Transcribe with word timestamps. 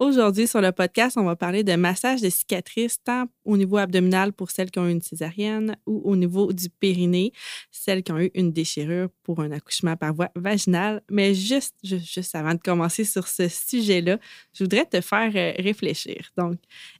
Aujourd'hui 0.00 0.46
sur 0.46 0.62
le 0.62 0.72
podcast, 0.72 1.18
on 1.18 1.24
va 1.24 1.36
parler 1.36 1.62
de 1.62 1.76
massage 1.76 2.22
de 2.22 2.30
cicatrices 2.30 3.02
tant 3.04 3.26
au 3.44 3.58
niveau 3.58 3.76
abdominal 3.76 4.32
pour 4.32 4.50
celles 4.50 4.70
qui 4.70 4.78
ont 4.78 4.88
eu 4.88 4.92
une 4.92 5.02
césarienne 5.02 5.76
ou 5.84 6.00
au 6.10 6.16
niveau 6.16 6.54
du 6.54 6.70
périnée, 6.70 7.32
celles 7.70 8.02
qui 8.02 8.10
ont 8.10 8.18
eu 8.18 8.30
une 8.32 8.50
déchirure 8.50 9.10
pour 9.22 9.40
un 9.40 9.50
accouchement 9.50 9.98
par 9.98 10.14
voie 10.14 10.30
vaginale. 10.34 11.02
Mais 11.10 11.34
juste, 11.34 11.74
juste, 11.82 12.34
avant 12.34 12.54
de 12.54 12.60
commencer 12.60 13.04
sur 13.04 13.28
ce 13.28 13.46
sujet-là, 13.48 14.18
je 14.54 14.64
voudrais 14.64 14.86
te 14.86 15.02
faire 15.02 15.32
euh, 15.34 15.52
réfléchir. 15.62 16.30
Donc, 16.34 16.56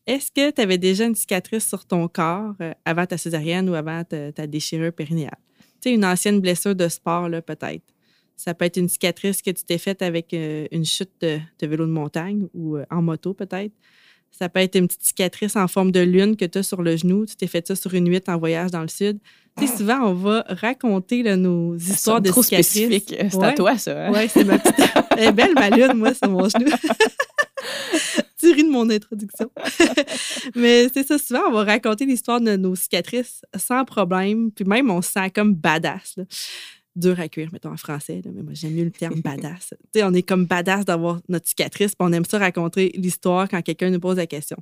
est-ce 0.07 0.31
que 0.31 0.51
tu 0.51 0.61
avais 0.61 0.77
déjà 0.77 1.07
une 1.07 1.15
cicatrice 1.15 1.67
sur 1.67 1.87
ton 1.87 2.07
corps 2.07 2.53
euh, 2.61 2.75
avant 2.85 3.07
ta 3.07 3.17
césarienne 3.17 3.71
ou 3.71 3.75
avant 3.77 4.05
ta, 4.05 4.47
déchirure 4.47 4.93
périnéale? 4.93 5.39
Tu 5.81 5.89
sais, 5.89 5.95
une 5.95 6.05
ancienne 6.05 6.39
blessure 6.39 6.75
de 6.75 6.87
sport, 6.87 7.31
là, 7.31 7.41
peut-être. 7.41 7.95
Ça 8.41 8.55
peut 8.55 8.65
être 8.65 8.79
une 8.79 8.89
cicatrice 8.89 9.43
que 9.43 9.51
tu 9.51 9.65
t'es 9.65 9.77
faite 9.77 10.01
avec 10.01 10.33
euh, 10.33 10.67
une 10.73 10.87
chute 10.87 11.11
de, 11.21 11.41
vélo 11.61 11.85
de 11.85 11.91
montagne 11.91 12.47
ou 12.55 12.79
euh, 12.79 12.87
en 12.91 13.03
moto 13.03 13.35
peut-être. 13.35 13.73
Ça 14.31 14.49
peut 14.49 14.61
être 14.61 14.77
une 14.77 14.87
petite 14.87 15.03
cicatrice 15.03 15.57
en 15.57 15.69
forme 15.69 15.93
de 15.93 16.01
lune 16.01 16.37
que 16.37 16.47
tu 16.47 16.57
as 16.57 16.63
sur 16.63 16.81
le 16.81 16.97
genou. 16.97 17.27
Tu 17.27 17.37
t'es 17.37 17.47
fait 17.47 17.67
ça 17.67 17.77
sur 17.77 17.93
une 17.93 18.05
nuit 18.05 18.23
en 18.29 18.39
voyage 18.39 18.71
dans 18.71 18.81
le 18.81 18.89
sud. 18.89 19.19
Tu 19.59 19.67
sais, 19.67 19.77
souvent, 19.77 19.99
on 20.05 20.15
va 20.15 20.47
raconter 20.49 21.23
nos 21.37 21.77
histoires 21.77 22.23
de 22.23 22.31
trop 22.31 22.43
cicatrices. 22.43 22.71
spécifique. 22.71 23.15
C'est 23.31 23.43
à 23.43 23.53
toi, 23.53 23.77
ça. 23.77 24.07
Hein? 24.07 24.13
Oui, 24.15 24.27
c'est 24.31 24.45
ma 24.45 24.59
petite... 24.59 24.89
Elle 25.19 25.25
est 25.25 25.33
belle, 25.33 25.53
ma 25.55 25.69
lune, 25.69 25.93
moi, 25.97 26.15
sur 26.15 26.31
mon 26.31 26.49
genou. 26.49 26.71
tu 28.39 28.53
ris 28.53 28.65
de 28.65 28.71
mon 28.71 28.89
introduction. 28.89 29.51
Mais 30.55 30.89
c'est 30.95 31.07
ça, 31.07 31.19
souvent, 31.19 31.43
on 31.49 31.53
va 31.53 31.65
raconter 31.65 32.07
l'histoire 32.07 32.41
de 32.41 32.57
nos 32.57 32.75
cicatrices 32.75 33.43
sans 33.59 33.85
problème. 33.85 34.51
Puis 34.51 34.65
même, 34.65 34.91
on 34.91 35.03
se 35.03 35.11
sent 35.11 35.31
comme 35.31 35.53
badass. 35.53 36.15
Là 36.17 36.25
dur 36.97 37.19
à 37.21 37.29
cuire, 37.29 37.49
mettons 37.53 37.73
en 37.73 37.77
français, 37.77 38.21
mais 38.25 38.43
moi 38.43 38.53
j'aime 38.55 38.75
mieux 38.75 38.85
le 38.85 38.91
terme 38.91 39.21
badass. 39.25 39.75
on 39.97 40.15
est 40.15 40.23
comme 40.23 40.47
badass 40.47 40.85
d'avoir 40.85 41.21
notre 41.29 41.49
cicatrice, 41.49 41.95
puis 41.95 42.07
on 42.09 42.13
aime 42.13 42.25
ça 42.25 42.39
raconter 42.39 42.93
l'histoire 42.97 43.49
quand 43.49 43.63
quelqu'un 43.63 43.91
nous 43.91 44.01
pose 44.01 44.17
la 44.17 44.27
question. 44.27 44.57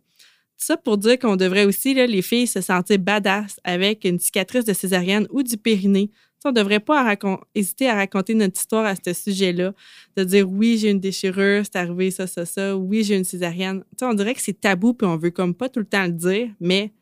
Ça 0.56 0.76
pour 0.76 0.98
dire 0.98 1.18
qu'on 1.18 1.36
devrait 1.36 1.64
aussi, 1.64 1.94
là, 1.94 2.06
les 2.06 2.22
filles, 2.22 2.48
se 2.48 2.60
sentir 2.60 2.98
badass 2.98 3.60
avec 3.62 4.04
une 4.04 4.18
cicatrice 4.18 4.64
de 4.64 4.72
césarienne 4.72 5.26
ou 5.30 5.44
du 5.44 5.56
périnée. 5.56 6.10
on 6.44 6.48
ne 6.48 6.54
devrait 6.54 6.80
pas 6.80 7.16
hésiter 7.54 7.88
à 7.88 7.94
raconter 7.94 8.34
notre 8.34 8.58
histoire 8.58 8.84
à 8.84 8.94
ce 8.96 9.12
sujet-là, 9.12 9.72
de 10.16 10.24
dire 10.24 10.50
oui, 10.50 10.76
j'ai 10.78 10.90
une 10.90 11.00
déchirure, 11.00 11.62
c'est 11.64 11.76
arrivé 11.76 12.10
ça, 12.10 12.26
ça, 12.26 12.44
ça, 12.44 12.76
oui, 12.76 13.04
j'ai 13.04 13.16
une 13.16 13.24
césarienne. 13.24 13.84
on 14.02 14.14
dirait 14.14 14.34
que 14.34 14.42
c'est 14.42 14.60
tabou, 14.60 14.94
puis 14.94 15.06
on 15.06 15.16
veut 15.16 15.30
comme 15.30 15.54
pas 15.54 15.68
tout 15.68 15.80
le 15.80 15.86
temps 15.86 16.06
le 16.06 16.12
dire, 16.12 16.48
mais 16.60 16.92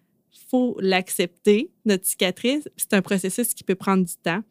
faut 0.49 0.77
l'accepter, 0.81 1.71
notre 1.85 2.07
cicatrice. 2.07 2.69
C'est 2.77 2.95
un 2.95 3.03
processus 3.03 3.55
qui 3.55 3.65
peut 3.65 3.75
prendre 3.75 4.05
du 4.05 4.15
temps. 4.23 4.43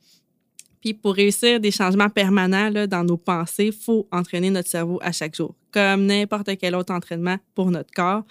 Puis 0.85 0.93
pour 0.93 1.15
réussir 1.15 1.59
des 1.59 1.71
changements 1.71 2.11
permanents 2.11 2.69
là, 2.69 2.85
dans 2.85 3.03
nos 3.03 3.17
pensées, 3.17 3.65
il 3.65 3.73
faut 3.73 4.07
entraîner 4.11 4.51
notre 4.51 4.69
cerveau 4.69 4.99
à 5.01 5.11
chaque 5.11 5.33
jour. 5.33 5.55
Comme 5.71 6.05
n'importe 6.05 6.55
quel 6.59 6.75
autre 6.75 6.93
entraînement 6.93 7.37
pour 7.55 7.71
notre 7.71 7.91
corps, 7.91 8.21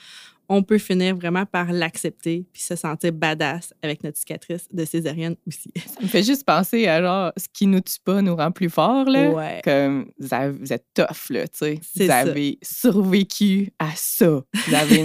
on 0.48 0.62
peut 0.62 0.78
finir 0.78 1.16
vraiment 1.16 1.46
par 1.46 1.72
l'accepter 1.72 2.44
puis 2.52 2.62
se 2.62 2.76
sentir 2.76 3.12
badass 3.12 3.74
avec 3.82 4.04
notre 4.04 4.18
cicatrice 4.18 4.68
de 4.70 4.84
césarienne 4.84 5.34
aussi. 5.48 5.72
Ça 5.84 6.00
me 6.00 6.06
fait 6.06 6.22
juste 6.22 6.44
penser 6.44 6.86
à 6.86 7.02
genre, 7.02 7.32
ce 7.36 7.46
qui 7.52 7.66
nous 7.66 7.80
tue 7.80 7.98
pas 8.04 8.22
nous 8.22 8.36
rend 8.36 8.52
plus 8.52 8.70
forts, 8.70 9.06
là. 9.06 9.30
Ouais. 9.30 9.60
Comme 9.64 10.12
vous, 10.16 10.72
êtes 10.72 10.86
tough, 10.94 11.30
là, 11.30 11.48
tu 11.48 11.58
sais. 11.58 11.80
Vous 11.96 12.08
avez 12.08 12.60
survécu 12.62 13.72
à 13.80 13.90
ça. 13.96 14.30
Vous 14.68 14.74
avez 14.74 15.04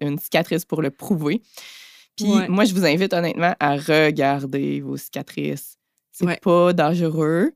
une, 0.00 0.18
cicatrice 0.18 0.64
pour 0.64 0.82
le 0.82 0.90
prouver. 0.90 1.42
Puis 2.16 2.26
moi, 2.48 2.64
je 2.64 2.74
vous 2.74 2.84
invite 2.84 3.12
honnêtement 3.12 3.54
à 3.60 3.76
regarder 3.76 4.80
vos 4.80 4.96
cicatrices 4.96 5.75
c'est 6.18 6.40
pas 6.40 6.72
dangereux. 6.72 7.52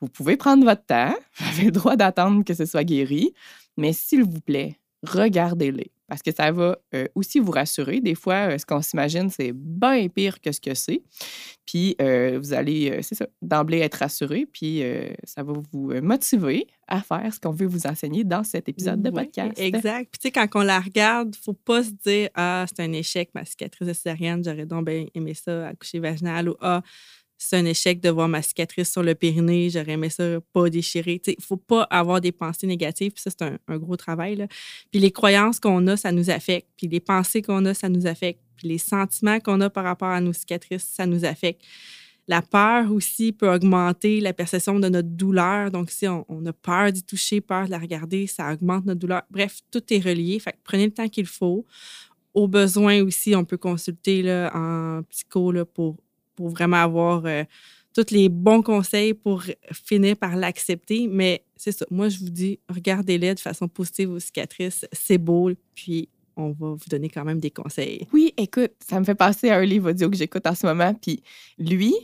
Vous 0.00 0.08
pouvez 0.08 0.36
prendre 0.36 0.64
votre 0.64 0.84
temps. 0.84 1.14
Vous 1.38 1.44
avez 1.46 1.64
le 1.66 1.70
droit 1.70 1.96
d'attendre 1.96 2.44
que 2.44 2.54
ce 2.54 2.66
soit 2.66 2.84
guéri. 2.84 3.32
Mais 3.76 3.92
s'il 3.92 4.24
vous 4.24 4.40
plaît, 4.40 4.76
regardez-les. 5.02 5.90
Parce 6.08 6.20
que 6.20 6.30
ça 6.30 6.52
va 6.52 6.76
euh, 6.94 7.06
aussi 7.14 7.38
vous 7.38 7.52
rassurer. 7.52 8.00
Des 8.00 8.14
fois, 8.14 8.50
euh, 8.50 8.58
ce 8.58 8.66
qu'on 8.66 8.82
s'imagine, 8.82 9.30
c'est 9.30 9.52
bien 9.54 10.08
pire 10.08 10.42
que 10.42 10.52
ce 10.52 10.60
que 10.60 10.74
c'est. 10.74 11.00
Puis, 11.64 11.96
euh, 12.02 12.38
vous 12.38 12.52
allez, 12.52 12.98
c'est 13.00 13.14
ça, 13.14 13.26
d'emblée 13.40 13.78
être 13.78 13.94
rassuré. 13.94 14.44
Puis, 14.44 14.82
ça 15.24 15.42
va 15.42 15.54
vous 15.72 15.94
motiver 16.02 16.66
à 16.86 17.00
faire 17.00 17.32
ce 17.32 17.40
qu'on 17.40 17.52
veut 17.52 17.66
vous 17.66 17.86
enseigner 17.86 18.24
dans 18.24 18.44
cet 18.44 18.68
épisode 18.68 19.00
de 19.00 19.08
podcast. 19.08 19.58
Exact. 19.58 20.10
Puis, 20.10 20.18
tu 20.18 20.28
sais, 20.28 20.32
quand 20.32 20.48
on 20.54 20.64
la 20.64 20.80
regarde, 20.80 21.34
il 21.34 21.38
ne 21.38 21.42
faut 21.42 21.54
pas 21.54 21.82
se 21.82 21.92
dire 21.92 22.28
Ah, 22.34 22.66
c'est 22.68 22.82
un 22.82 22.92
échec, 22.92 23.30
ma 23.34 23.46
cicatrice 23.46 23.96
césarienne, 23.96 24.44
j'aurais 24.44 24.66
donc 24.66 24.84
bien 24.84 25.06
aimé 25.14 25.32
ça, 25.32 25.68
accoucher 25.68 25.98
vaginal 25.98 26.50
ou 26.50 26.56
Ah, 26.60 26.82
c'est 27.44 27.56
un 27.56 27.64
échec 27.64 28.00
de 28.00 28.08
voir 28.08 28.28
ma 28.28 28.40
cicatrice 28.40 28.90
sur 28.90 29.02
le 29.02 29.14
périnée, 29.14 29.68
j'aurais 29.68 29.92
aimé 29.92 30.10
ça 30.10 30.38
pas 30.52 30.70
déchirer. 30.70 31.20
Il 31.26 31.34
ne 31.38 31.42
faut 31.42 31.56
pas 31.56 31.82
avoir 31.90 32.20
des 32.20 32.32
pensées 32.32 32.66
négatives, 32.66 33.12
puis 33.12 33.22
ça, 33.22 33.30
c'est 33.30 33.42
un, 33.42 33.78
gros 33.78 33.96
travail. 33.96 34.46
Puis 34.90 35.00
les 35.00 35.10
croyances 35.10 35.58
qu'on 35.58 35.86
a, 35.88 35.96
ça 35.96 36.12
nous 36.12 36.30
affecte, 36.30 36.68
puis 36.76 36.86
les 36.86 37.00
pensées 37.00 37.42
qu'on 37.42 37.64
a, 37.64 37.74
ça 37.74 37.88
nous 37.88 38.06
affecte, 38.06 38.40
puis 38.56 38.68
les 38.68 38.78
sentiments 38.78 39.40
qu'on 39.40 39.60
a 39.60 39.70
par 39.70 39.84
rapport 39.84 40.08
à 40.08 40.20
nos 40.20 40.32
cicatrices, 40.32 40.84
ça 40.84 41.06
nous 41.06 41.24
affecte. 41.24 41.62
La 42.28 42.42
peur 42.42 42.92
aussi 42.92 43.32
peut 43.32 43.52
augmenter 43.52 44.20
la 44.20 44.32
perception 44.32 44.78
de 44.78 44.88
notre 44.88 45.08
douleur. 45.08 45.72
Donc, 45.72 45.90
si 45.90 46.06
on, 46.06 46.46
a 46.46 46.52
peur 46.52 46.92
d'y 46.92 47.02
toucher, 47.02 47.40
peur 47.40 47.66
de 47.66 47.72
la 47.72 47.78
regarder, 47.78 48.28
ça 48.28 48.52
augmente 48.52 48.86
notre 48.86 49.00
douleur. 49.00 49.22
Bref, 49.28 49.58
tout 49.72 49.82
est 49.92 49.98
relié. 49.98 50.38
Fait 50.38 50.54
prenez 50.62 50.86
le 50.86 50.92
temps 50.92 51.08
qu'il 51.08 51.26
faut. 51.26 51.66
Au 52.32 52.46
besoin 52.46 53.02
aussi, 53.02 53.34
on 53.34 53.44
peut 53.44 53.58
consulter 53.58 54.48
en 54.54 55.02
psycho 55.10 55.50
là, 55.50 55.64
pour 55.64 55.96
pour 56.34 56.48
vraiment 56.48 56.78
avoir 56.78 57.24
euh, 57.26 57.44
tous 57.94 58.10
les 58.10 58.28
bons 58.28 58.62
conseils 58.62 59.14
pour 59.14 59.42
finir 59.72 60.16
par 60.16 60.36
l'accepter. 60.36 61.08
Mais 61.08 61.44
c'est 61.56 61.72
ça. 61.72 61.86
Moi, 61.90 62.08
je 62.08 62.18
vous 62.18 62.30
dis, 62.30 62.58
regardez-les 62.68 63.34
de 63.34 63.40
façon 63.40 63.68
positive 63.68 64.10
aux 64.10 64.20
cicatrices. 64.20 64.86
C'est 64.92 65.18
beau. 65.18 65.50
Puis, 65.74 66.08
on 66.36 66.50
va 66.50 66.70
vous 66.70 66.88
donner 66.88 67.08
quand 67.08 67.24
même 67.24 67.40
des 67.40 67.50
conseils. 67.50 68.06
Oui, 68.12 68.32
écoute, 68.36 68.72
ça 68.86 68.98
me 68.98 69.04
fait 69.04 69.14
passer 69.14 69.50
un 69.50 69.64
livre 69.64 69.90
audio 69.90 70.08
que 70.08 70.16
j'écoute 70.16 70.46
en 70.46 70.54
ce 70.54 70.66
moment. 70.66 70.94
Puis, 70.94 71.22
lui, 71.58 71.94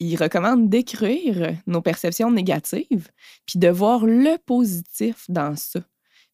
il 0.00 0.16
recommande 0.16 0.68
d'écrire 0.68 1.54
nos 1.66 1.80
perceptions 1.80 2.30
négatives, 2.30 3.08
puis 3.46 3.58
de 3.58 3.68
voir 3.68 4.04
le 4.04 4.36
positif 4.44 5.24
dans 5.28 5.56
ça. 5.56 5.80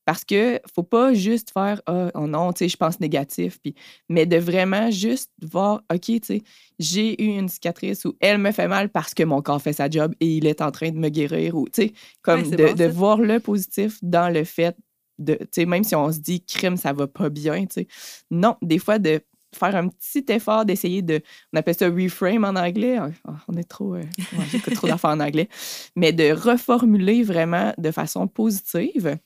Parce 0.05 0.25
que 0.25 0.61
faut 0.75 0.83
pas 0.83 1.15
juste 1.15 1.53
faire 1.53 1.81
ah, 1.87 2.11
oh 2.15 2.27
non, 2.27 2.53
tu 2.53 2.61
sais, 2.61 2.69
je 2.69 2.77
pense 2.77 2.99
négatif, 3.01 3.61
puis, 3.61 3.75
mais 4.09 4.27
de 4.27 4.37
vraiment 4.37 4.91
juste 4.91 5.31
voir, 5.43 5.83
OK, 5.93 6.01
tu 6.01 6.21
sais, 6.23 6.43
j'ai 6.79 7.23
eu 7.23 7.39
une 7.39 7.49
cicatrice 7.49 8.05
ou 8.05 8.17
elle 8.21 8.39
me 8.39 8.51
fait 8.51 8.69
mal 8.69 8.89
parce 8.89 9.15
que 9.15 9.23
mon 9.23 9.43
corps 9.43 9.63
fait 9.63 9.73
sa 9.73 9.89
job 9.89 10.15
et 10.21 10.27
il 10.27 10.47
est 10.47 10.61
en 10.61 10.71
train 10.71 10.91
de 10.91 10.99
me 10.99 11.09
guérir, 11.09 11.55
ou 11.57 11.69
tu 11.69 11.83
sais, 11.83 11.93
comme 12.23 12.43
de, 12.51 12.75
de 12.75 12.85
voir 12.85 13.19
le 13.19 13.39
positif 13.41 13.99
dans 14.03 14.33
le 14.33 14.45
fait 14.45 14.77
de, 15.19 15.35
tu 15.35 15.47
sais, 15.53 15.67
même 15.67 15.85
si 15.85 15.95
on 15.95 16.11
se 16.11 16.19
dit 16.19 16.45
crime, 16.45 16.77
ça 16.77 16.93
va 16.93 17.07
pas 17.07 17.29
bien, 17.29 17.61
tu 17.67 17.75
sais. 17.75 17.87
Non, 18.31 18.57
des 18.63 18.79
fois, 18.79 18.99
de 18.99 19.21
faire 19.55 19.77
un 19.77 19.89
petit 19.89 20.25
effort 20.29 20.65
d'essayer 20.65 21.03
de, 21.03 21.21
on 21.53 21.59
appelle 21.59 21.75
ça 21.75 21.89
reframe 21.89 22.45
en 22.45 22.57
anglais, 22.57 22.97
ah, 22.97 23.11
ah, 23.29 23.37
on 23.49 23.55
est 23.55 23.69
trop, 23.69 23.95
euh, 23.95 24.05
j'écoute 24.51 24.75
trop 24.75 24.87
d'affaires 24.87 25.11
en 25.11 25.21
anglais, 25.21 25.49
mais 25.95 26.13
de 26.13 26.33
reformuler 26.33 27.23
vraiment 27.23 27.73
de 27.79 27.91
façon 27.91 28.27
positive 28.27 29.19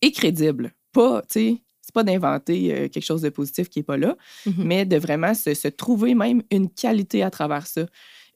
et 0.00 0.12
crédible. 0.12 0.72
Pas, 0.92 1.22
tu 1.22 1.26
sais, 1.28 1.62
c'est 1.80 1.94
pas 1.94 2.04
d'inventer 2.04 2.72
euh, 2.72 2.88
quelque 2.88 3.04
chose 3.04 3.22
de 3.22 3.28
positif 3.28 3.68
qui 3.68 3.78
n'est 3.78 3.84
pas 3.84 3.96
là, 3.96 4.16
mm-hmm. 4.46 4.64
mais 4.64 4.84
de 4.84 4.96
vraiment 4.96 5.34
se, 5.34 5.68
trouver 5.68 6.14
même 6.14 6.42
une 6.50 6.70
qualité 6.70 7.22
à 7.22 7.30
travers 7.30 7.66
ça. 7.66 7.86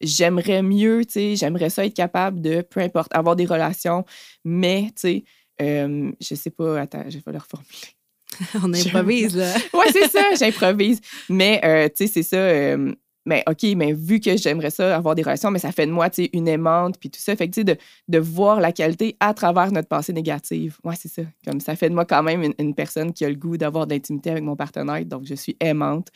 J'aimerais 0.01 0.63
mieux, 0.63 1.05
tu 1.07 1.13
sais, 1.13 1.37
j'aimerais 1.37 1.71
ça 1.71 1.87
être 1.87 1.95
capable 1.95 2.41
de, 2.41 2.61
peu 2.61 2.81
importe, 2.81 3.15
avoir 3.15 3.37
des 3.37 3.47
relations, 3.47 4.05
mais, 4.45 4.87
tu 4.89 4.93
sais, 4.97 5.25
euh, 5.63 6.13
je 6.21 6.35
sais 6.35 6.51
pas, 6.51 6.81
attends, 6.81 7.05
je 7.09 7.19
vais 7.19 7.33
le 7.33 7.39
reformuler. 7.39 7.97
On 8.63 8.75
improvise, 8.75 9.37
là. 9.37 9.55
ouais, 9.73 9.93
c'est 9.93 10.09
ça, 10.11 10.35
j'improvise. 10.39 11.01
Mais, 11.31 11.61
euh, 11.65 11.89
tu 11.89 12.07
sais, 12.07 12.13
c'est 12.13 12.23
ça. 12.23 12.77
Mais 13.27 13.43
OK, 13.49 13.65
mais 13.77 13.93
vu 13.93 14.21
que 14.21 14.37
j'aimerais 14.37 14.71
ça 14.71 14.97
avoir 14.97 15.15
des 15.15 15.23
relations, 15.23 15.51
mais 15.51 15.59
ça 15.59 15.73
fait 15.73 15.87
de 15.87 15.93
moi, 15.93 16.09
tu 16.09 16.25
sais, 16.25 16.31
une 16.33 16.49
aimante, 16.49 16.99
puis 16.99 17.11
tout 17.11 17.21
ça. 17.21 17.35
Fait 17.37 17.49
que, 17.49 17.55
tu 17.55 17.61
sais, 17.61 17.65
de, 17.65 17.77
de, 18.09 18.19
voir 18.19 18.61
la 18.61 18.73
qualité 18.73 19.17
à 19.21 19.35
travers 19.35 19.73
notre 19.73 19.89
pensée 19.89 20.13
négative. 20.13 20.79
Ouais, 20.85 20.95
c'est 20.97 21.09
ça. 21.09 21.23
Comme 21.45 21.61
ça 21.61 21.75
fait 21.77 21.91
de 21.91 21.95
moi 21.95 22.05
quand 22.05 22.23
même 22.23 22.53
une, 22.59 22.75
personne 22.75 23.13
qui 23.13 23.25
a 23.25 23.29
le 23.29 23.35
goût 23.35 23.57
d'avoir 23.57 23.87
d'intimité 23.87 24.31
avec 24.31 24.45
mon 24.45 24.57
partenaire, 24.57 25.05
donc 25.05 25.25
je 25.25 25.35
suis 25.35 25.57
aimante. 25.61 26.09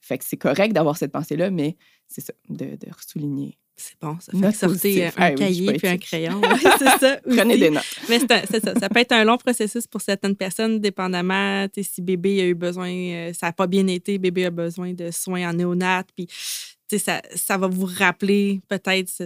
Fait 0.00 0.18
que 0.18 0.24
c'est 0.24 0.36
correct 0.36 0.72
d'avoir 0.72 0.96
cette 0.96 1.12
pensée-là, 1.12 1.50
mais 1.50 1.76
c'est 2.06 2.20
ça, 2.20 2.32
de, 2.48 2.76
de 2.76 2.88
souligner 3.06 3.58
C'est 3.76 3.94
bon, 4.00 4.16
ça 4.20 4.32
fait 4.32 4.52
sortir 4.56 5.06
un 5.16 5.22
Ah 5.22 5.28
oui, 5.30 5.34
cahier 5.36 5.72
puis 5.72 5.88
un 5.88 5.96
crayon. 5.96 6.40
C'est 6.78 6.98
ça. 7.00 7.16
Prenez 7.28 7.56
des 7.58 7.70
notes. 7.70 7.82
Mais 8.08 8.18
c'est 8.20 8.62
ça. 8.64 8.74
Ça 8.78 8.88
peut 8.88 9.00
être 9.00 9.12
un 9.12 9.24
long 9.24 9.38
processus 9.38 9.86
pour 9.86 10.00
certaines 10.00 10.36
personnes, 10.36 10.78
dépendamment. 10.78 11.66
Si 11.80 12.02
bébé 12.02 12.42
a 12.42 12.44
eu 12.46 12.54
besoin, 12.54 12.90
euh, 12.92 13.32
ça 13.32 13.46
n'a 13.46 13.52
pas 13.52 13.66
bien 13.66 13.86
été, 13.88 14.18
bébé 14.18 14.46
a 14.46 14.50
besoin 14.50 14.92
de 14.92 15.10
soins 15.10 15.48
en 15.50 15.54
néonat, 15.54 16.04
puis 16.14 16.28
ça, 16.98 17.22
ça 17.34 17.56
va 17.56 17.66
vous 17.66 17.86
rappeler 17.86 18.60
peut-être 18.68 19.08
ce- 19.08 19.24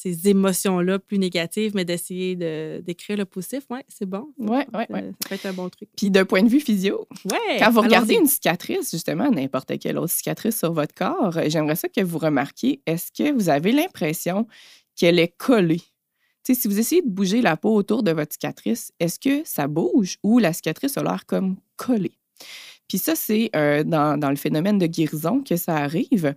ces 0.00 0.28
émotions-là 0.28 1.00
plus 1.00 1.18
négatives, 1.18 1.72
mais 1.74 1.84
d'essayer 1.84 2.36
de- 2.36 2.80
d'écrire 2.86 3.16
le 3.16 3.24
positif, 3.24 3.64
ouais, 3.70 3.84
c'est 3.88 4.06
bon. 4.06 4.28
Ouais, 4.38 4.64
Ça- 4.72 4.78
ouais. 4.90 5.12
Ça 5.22 5.28
peut 5.28 5.34
être 5.34 5.46
un 5.46 5.52
bon 5.52 5.68
truc. 5.68 5.88
Puis 5.96 6.08
d'un 6.10 6.24
point 6.24 6.42
de 6.44 6.48
vue 6.48 6.60
physio, 6.60 7.08
Ouais. 7.24 7.58
Quand 7.58 7.70
vous 7.72 7.80
regardez 7.80 8.14
une 8.14 8.26
cicatrice, 8.26 8.90
justement, 8.92 9.28
n'importe 9.30 9.76
quelle 9.80 9.98
autre 9.98 10.12
cicatrice 10.12 10.56
sur 10.58 10.72
votre 10.72 10.94
corps, 10.94 11.36
euh, 11.36 11.44
j'aimerais 11.48 11.74
ça 11.74 11.88
que 11.88 12.00
vous 12.00 12.18
remarquiez, 12.18 12.80
est-ce 12.86 13.10
que 13.10 13.32
vous 13.32 13.48
avez 13.48 13.72
l'impression 13.72 14.46
qu'elle 14.94 15.18
est 15.18 15.34
collée? 15.36 15.82
Si 16.44 16.66
vous 16.68 16.78
essayez 16.78 17.02
de 17.02 17.08
bouger 17.10 17.42
la 17.42 17.56
peau 17.58 17.74
autour 17.74 18.02
de 18.02 18.10
votre 18.12 18.32
cicatrice, 18.32 18.90
est-ce 19.00 19.18
que 19.18 19.42
ça 19.44 19.66
bouge 19.66 20.16
ou 20.22 20.38
la 20.38 20.52
cicatrice 20.54 20.96
a 20.96 21.02
l'air 21.02 21.26
comme 21.26 21.56
collée? 21.76 22.16
Puis 22.88 22.96
ça, 22.98 23.14
c'est 23.14 23.50
euh, 23.54 23.84
dans, 23.84 24.16
dans 24.18 24.30
le 24.30 24.36
phénomène 24.36 24.78
de 24.78 24.86
guérison 24.86 25.42
que 25.42 25.56
ça 25.56 25.76
arrive. 25.76 26.34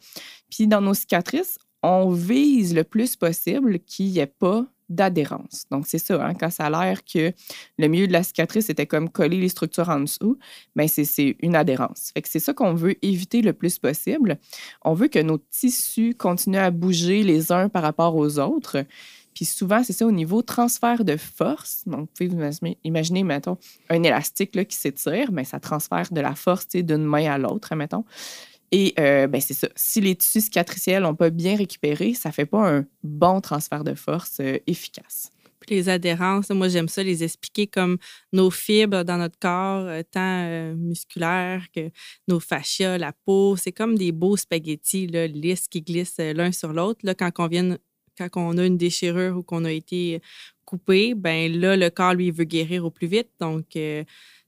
Puis 0.50 0.68
dans 0.68 0.82
nos 0.82 0.94
cicatrices, 0.94 1.58
on 1.84 2.10
vise 2.10 2.74
le 2.76 2.84
plus 2.84 3.16
possible 3.16 3.80
qu'il 3.80 4.08
n'y 4.12 4.20
ait 4.20 4.26
pas 4.28 4.66
d'adhérence. 4.90 5.64
Donc, 5.72 5.88
c'est 5.88 6.00
ça, 6.00 6.22
hein, 6.26 6.34
quand 6.34 6.50
ça 6.50 6.66
a 6.66 6.70
l'air 6.70 7.00
que 7.06 7.32
le 7.78 7.88
milieu 7.88 8.08
de 8.08 8.12
la 8.12 8.24
cicatrice 8.24 8.70
était 8.70 8.86
comme 8.86 9.10
coller 9.10 9.38
les 9.38 9.48
structures 9.48 9.88
en 9.88 10.02
dessous, 10.02 10.38
ben 10.76 10.86
c'est- 10.88 11.38
une 11.42 11.56
adhérence. 11.56 12.12
Fait 12.14 12.26
c'est 12.28 12.40
ça 12.40 12.54
qu'on 12.54 12.74
veut 12.74 12.96
éviter 13.02 13.42
le 13.42 13.54
plus 13.54 13.80
possible. 13.80 14.38
On 14.84 14.94
veut 14.94 15.08
que 15.08 15.20
nos 15.20 15.38
tissus 15.38 16.14
continuent 16.14 16.58
à 16.58 16.72
bouger 16.72 17.24
les 17.24 17.54
uns 17.54 17.70
par 17.70 17.84
rapport 17.84 18.16
aux 18.18 18.38
autres. 18.38 18.84
Puis 19.34 19.46
souvent, 19.46 19.82
c'est 19.82 19.94
ça 19.94 20.06
au 20.06 20.12
niveau 20.12 20.42
transfert 20.42 21.06
de 21.06 21.16
force. 21.16 21.84
Donc, 21.86 22.10
vous 22.20 22.28
pouvez 22.28 22.76
imaginer- 22.84 23.24
mettons, 23.24 23.58
un 23.90 24.04
élastique 24.04 24.56
là, 24.56 24.66
qui 24.66 24.76
s'étire, 24.76 25.32
mais 25.32 25.46
ça 25.46 25.62
transfère 25.62 26.12
de 26.12 26.20
la 26.20 26.36
force 26.36 26.68
d'une 26.68 27.06
main 27.06 27.32
à 27.32 27.38
l'autre, 27.38 27.74
mettons. 27.76 28.04
Et 28.72 28.94
euh, 29.00 29.28
ben, 29.28 29.42
c'est 29.42 29.54
ça. 29.54 29.68
Si 29.76 30.00
les 30.00 30.16
tissus 30.16 30.42
cicatriciels 30.42 31.04
n'ont 31.04 31.16
pas 31.16 31.30
bien 31.30 31.58
récupéré, 31.58 32.14
ça 32.14 32.30
ne 32.30 32.34
fait 32.34 32.46
pas 32.46 32.70
un 32.70 32.86
bon 33.04 33.42
transfert 33.42 33.84
de 33.84 33.94
force 33.94 34.40
euh, 34.40 34.60
efficace. 34.66 35.30
Puis 35.60 35.76
les 35.76 35.90
adhérences, 35.90 36.50
moi, 36.50 36.70
j'aime 36.70 36.88
ça 36.88 37.04
les 37.04 37.24
expliquer 37.24 37.68
comme 37.68 37.98
nos 38.32 38.50
fibres 38.50 39.04
dans 39.04 39.18
notre 39.18 39.38
corps, 39.38 39.86
euh, 39.86 40.02
tant 40.10 40.46
euh, 40.48 40.74
musculaires 40.74 41.66
que 41.76 41.92
nos 42.30 42.40
fascias, 42.40 42.98
la 42.98 43.12
peau. 43.12 43.58
C'est 43.58 43.74
comme 43.74 43.98
des 43.98 44.14
beaux 44.14 44.38
spaghettis 44.38 45.06
là, 45.08 45.28
lisses 45.28 45.68
qui 45.68 45.82
glissent 45.82 46.18
l'un 46.18 46.54
sur 46.54 46.72
l'autre. 46.72 47.02
Là, 47.04 47.14
quand 47.14 47.30
on 47.40 47.48
vient, 47.48 47.78
quand 48.18 48.30
on 48.38 48.58
a 48.58 48.66
une 48.66 48.78
déchirure 48.78 49.38
ou 49.38 49.44
qu'on 49.44 49.66
a 49.66 49.72
été 49.72 50.22
coupé, 50.64 51.14
ben 51.14 51.52
là, 51.60 51.76
le 51.76 51.90
corps, 51.90 52.14
lui, 52.14 52.32
veut 52.32 52.46
guérir 52.46 52.86
au 52.86 52.90
plus 52.90 53.08
vite. 53.08 53.30
Donc, 53.40 53.78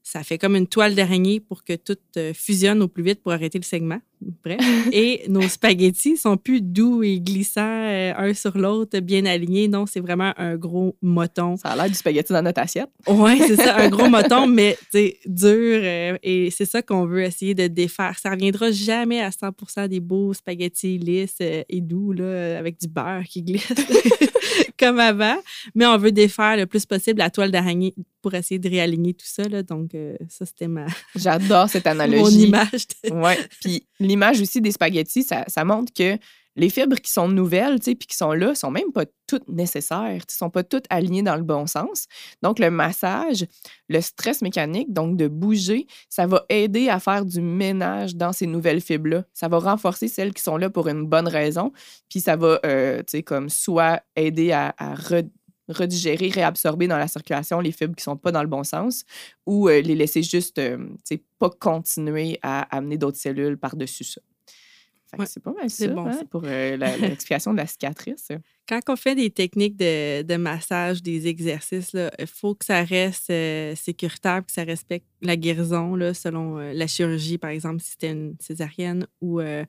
ça 0.02 0.22
fait 0.22 0.38
comme 0.38 0.56
une 0.56 0.66
toile 0.66 0.94
d'araignée 0.94 1.40
pour 1.40 1.64
que 1.64 1.74
tout 1.74 1.98
fusionne 2.34 2.82
au 2.82 2.88
plus 2.88 3.02
vite 3.02 3.22
pour 3.22 3.32
arrêter 3.32 3.58
le 3.58 3.64
segment. 3.64 4.00
Bref. 4.42 4.58
Et 4.92 5.22
nos 5.28 5.42
spaghettis 5.42 6.16
sont 6.16 6.36
plus 6.36 6.60
doux 6.62 7.02
et 7.02 7.20
glissants 7.20 7.60
euh, 7.64 8.12
un 8.16 8.34
sur 8.34 8.56
l'autre, 8.58 8.98
bien 9.00 9.24
alignés. 9.26 9.68
Non, 9.68 9.86
c'est 9.86 10.00
vraiment 10.00 10.32
un 10.36 10.56
gros 10.56 10.96
moton. 11.02 11.56
Ça 11.56 11.70
a 11.70 11.76
l'air 11.76 11.88
du 11.88 11.94
spaghetti 11.94 12.32
dans 12.32 12.42
notre 12.42 12.60
assiette. 12.60 12.88
Oui, 13.08 13.38
c'est 13.46 13.56
ça, 13.56 13.76
un 13.76 13.88
gros 13.88 14.08
moton, 14.08 14.46
mais 14.48 14.76
sais, 14.90 15.18
dur. 15.26 15.80
euh, 15.82 16.16
et 16.22 16.50
c'est 16.50 16.64
ça 16.66 16.82
qu'on 16.82 17.06
veut 17.06 17.22
essayer 17.24 17.54
de 17.54 17.66
défaire. 17.66 18.18
Ça 18.18 18.30
reviendra 18.30 18.70
jamais 18.70 19.20
à 19.20 19.30
100% 19.30 19.88
des 19.88 20.00
beaux 20.00 20.32
spaghettis 20.34 20.98
lisses 20.98 21.36
euh, 21.40 21.62
et 21.68 21.80
doux, 21.80 22.12
là, 22.12 22.58
avec 22.58 22.78
du 22.80 22.88
beurre 22.88 23.24
qui 23.24 23.42
glisse 23.42 23.68
comme 24.78 24.98
avant. 25.00 25.36
Mais 25.74 25.86
on 25.86 25.96
veut 25.98 26.12
défaire 26.12 26.56
le 26.56 26.66
plus 26.66 26.86
possible 26.86 27.18
la 27.18 27.30
toile 27.30 27.50
d'araignée 27.50 27.94
pour 28.22 28.34
essayer 28.34 28.58
de 28.58 28.68
réaligner 28.68 29.12
tout 29.14 29.26
ça. 29.26 29.46
Là. 29.48 29.62
Donc, 29.62 29.90
ça, 30.28 30.46
c'était 30.46 30.68
ma 30.68 30.86
J'adore 31.14 31.68
cette 31.68 31.84
mon 31.84 31.90
analogie. 31.92 32.46
image. 32.46 32.86
de- 33.04 33.10
Ouais. 33.12 33.38
Puis 33.60 33.86
l'image 34.14 34.40
aussi 34.40 34.60
des 34.60 34.70
spaghettis, 34.70 35.24
ça, 35.24 35.64
montre 35.64 35.92
que 35.92 36.16
les 36.56 36.70
fibres 36.70 36.98
qui 36.98 37.10
sont 37.10 37.26
nouvelles, 37.26 37.80
tu 37.80 37.86
sais, 37.86 37.94
puis 37.96 38.06
qui 38.06 38.16
sont 38.16 38.32
là, 38.32 38.54
sont 38.54 38.70
même 38.70 38.92
pas 38.92 39.06
toutes 39.26 39.48
nécessaires. 39.48 40.14
Ils 40.14 40.32
sont 40.32 40.50
pas 40.50 40.62
toutes 40.62 40.84
alignées 40.88 41.24
dans 41.24 41.34
le 41.34 41.42
bon 41.42 41.66
sens. 41.66 42.06
Donc, 42.42 42.60
le 42.60 42.70
massage, 42.70 43.44
le 43.88 44.00
stress 44.00 44.40
mécanique, 44.40 44.92
donc 44.92 45.16
de 45.16 45.26
bouger, 45.26 45.88
ça 46.08 46.28
va 46.28 46.44
aider 46.48 46.88
à 46.88 47.00
faire 47.00 47.24
du 47.24 47.40
ménage 47.40 48.14
dans 48.14 48.32
ces 48.32 48.46
nouvelles 48.46 48.80
fibres-là. 48.80 49.24
Ça 49.34 49.48
va 49.48 49.58
renforcer 49.58 50.06
celles 50.06 50.32
qui 50.32 50.44
sont 50.44 50.56
là 50.56 50.70
pour 50.70 50.86
une 50.86 51.06
bonne 51.06 51.26
raison. 51.26 51.72
Puis 52.08 52.20
ça 52.20 52.36
va, 52.36 52.60
euh, 52.64 52.98
tu 52.98 53.18
sais, 53.18 53.22
comme 53.24 53.48
soit 53.48 54.04
aider 54.14 54.52
à, 54.52 54.72
redigérer, 55.68 56.28
réabsorber 56.28 56.88
dans 56.88 56.98
la 56.98 57.08
circulation 57.08 57.60
les 57.60 57.72
fibres 57.72 57.94
qui 57.94 58.02
sont 58.02 58.16
pas 58.16 58.32
dans 58.32 58.42
le 58.42 58.48
bon 58.48 58.64
sens 58.64 59.04
ou 59.46 59.68
euh, 59.68 59.80
les 59.80 59.94
laisser 59.94 60.22
juste, 60.22 60.58
euh, 60.58 60.76
tu 60.76 61.16
sais, 61.16 61.22
pas 61.38 61.50
continuer 61.50 62.38
à 62.42 62.62
amener 62.76 62.98
d'autres 62.98 63.18
cellules 63.18 63.58
par-dessus 63.58 64.04
ça. 64.04 64.20
Ouais, 65.18 65.26
c'est 65.26 65.42
pas 65.42 65.52
mal 65.52 65.70
c'est 65.70 65.86
ça 65.86 65.92
bon, 65.92 66.06
hein, 66.06 66.24
pour 66.28 66.42
euh, 66.44 66.76
l'explication 66.76 67.52
de 67.52 67.58
la 67.58 67.66
cicatrice. 67.66 68.28
Quand 68.66 68.80
on 68.88 68.96
fait 68.96 69.14
des 69.14 69.30
techniques 69.30 69.76
de, 69.76 70.22
de 70.22 70.36
massage, 70.36 71.02
des 71.02 71.26
exercices, 71.26 71.94
il 72.18 72.26
faut 72.26 72.54
que 72.54 72.64
ça 72.64 72.82
reste 72.82 73.28
euh, 73.28 73.74
sécuritaire, 73.74 74.44
que 74.44 74.52
ça 74.52 74.64
respecte 74.64 75.06
la 75.20 75.36
guérison, 75.36 75.98
selon 76.14 76.58
euh, 76.58 76.72
la 76.72 76.86
chirurgie, 76.86 77.36
par 77.36 77.50
exemple, 77.50 77.82
si 77.82 77.90
c'était 77.90 78.12
une 78.12 78.36
césarienne, 78.40 79.06
ou 79.20 79.40
euh, 79.40 79.64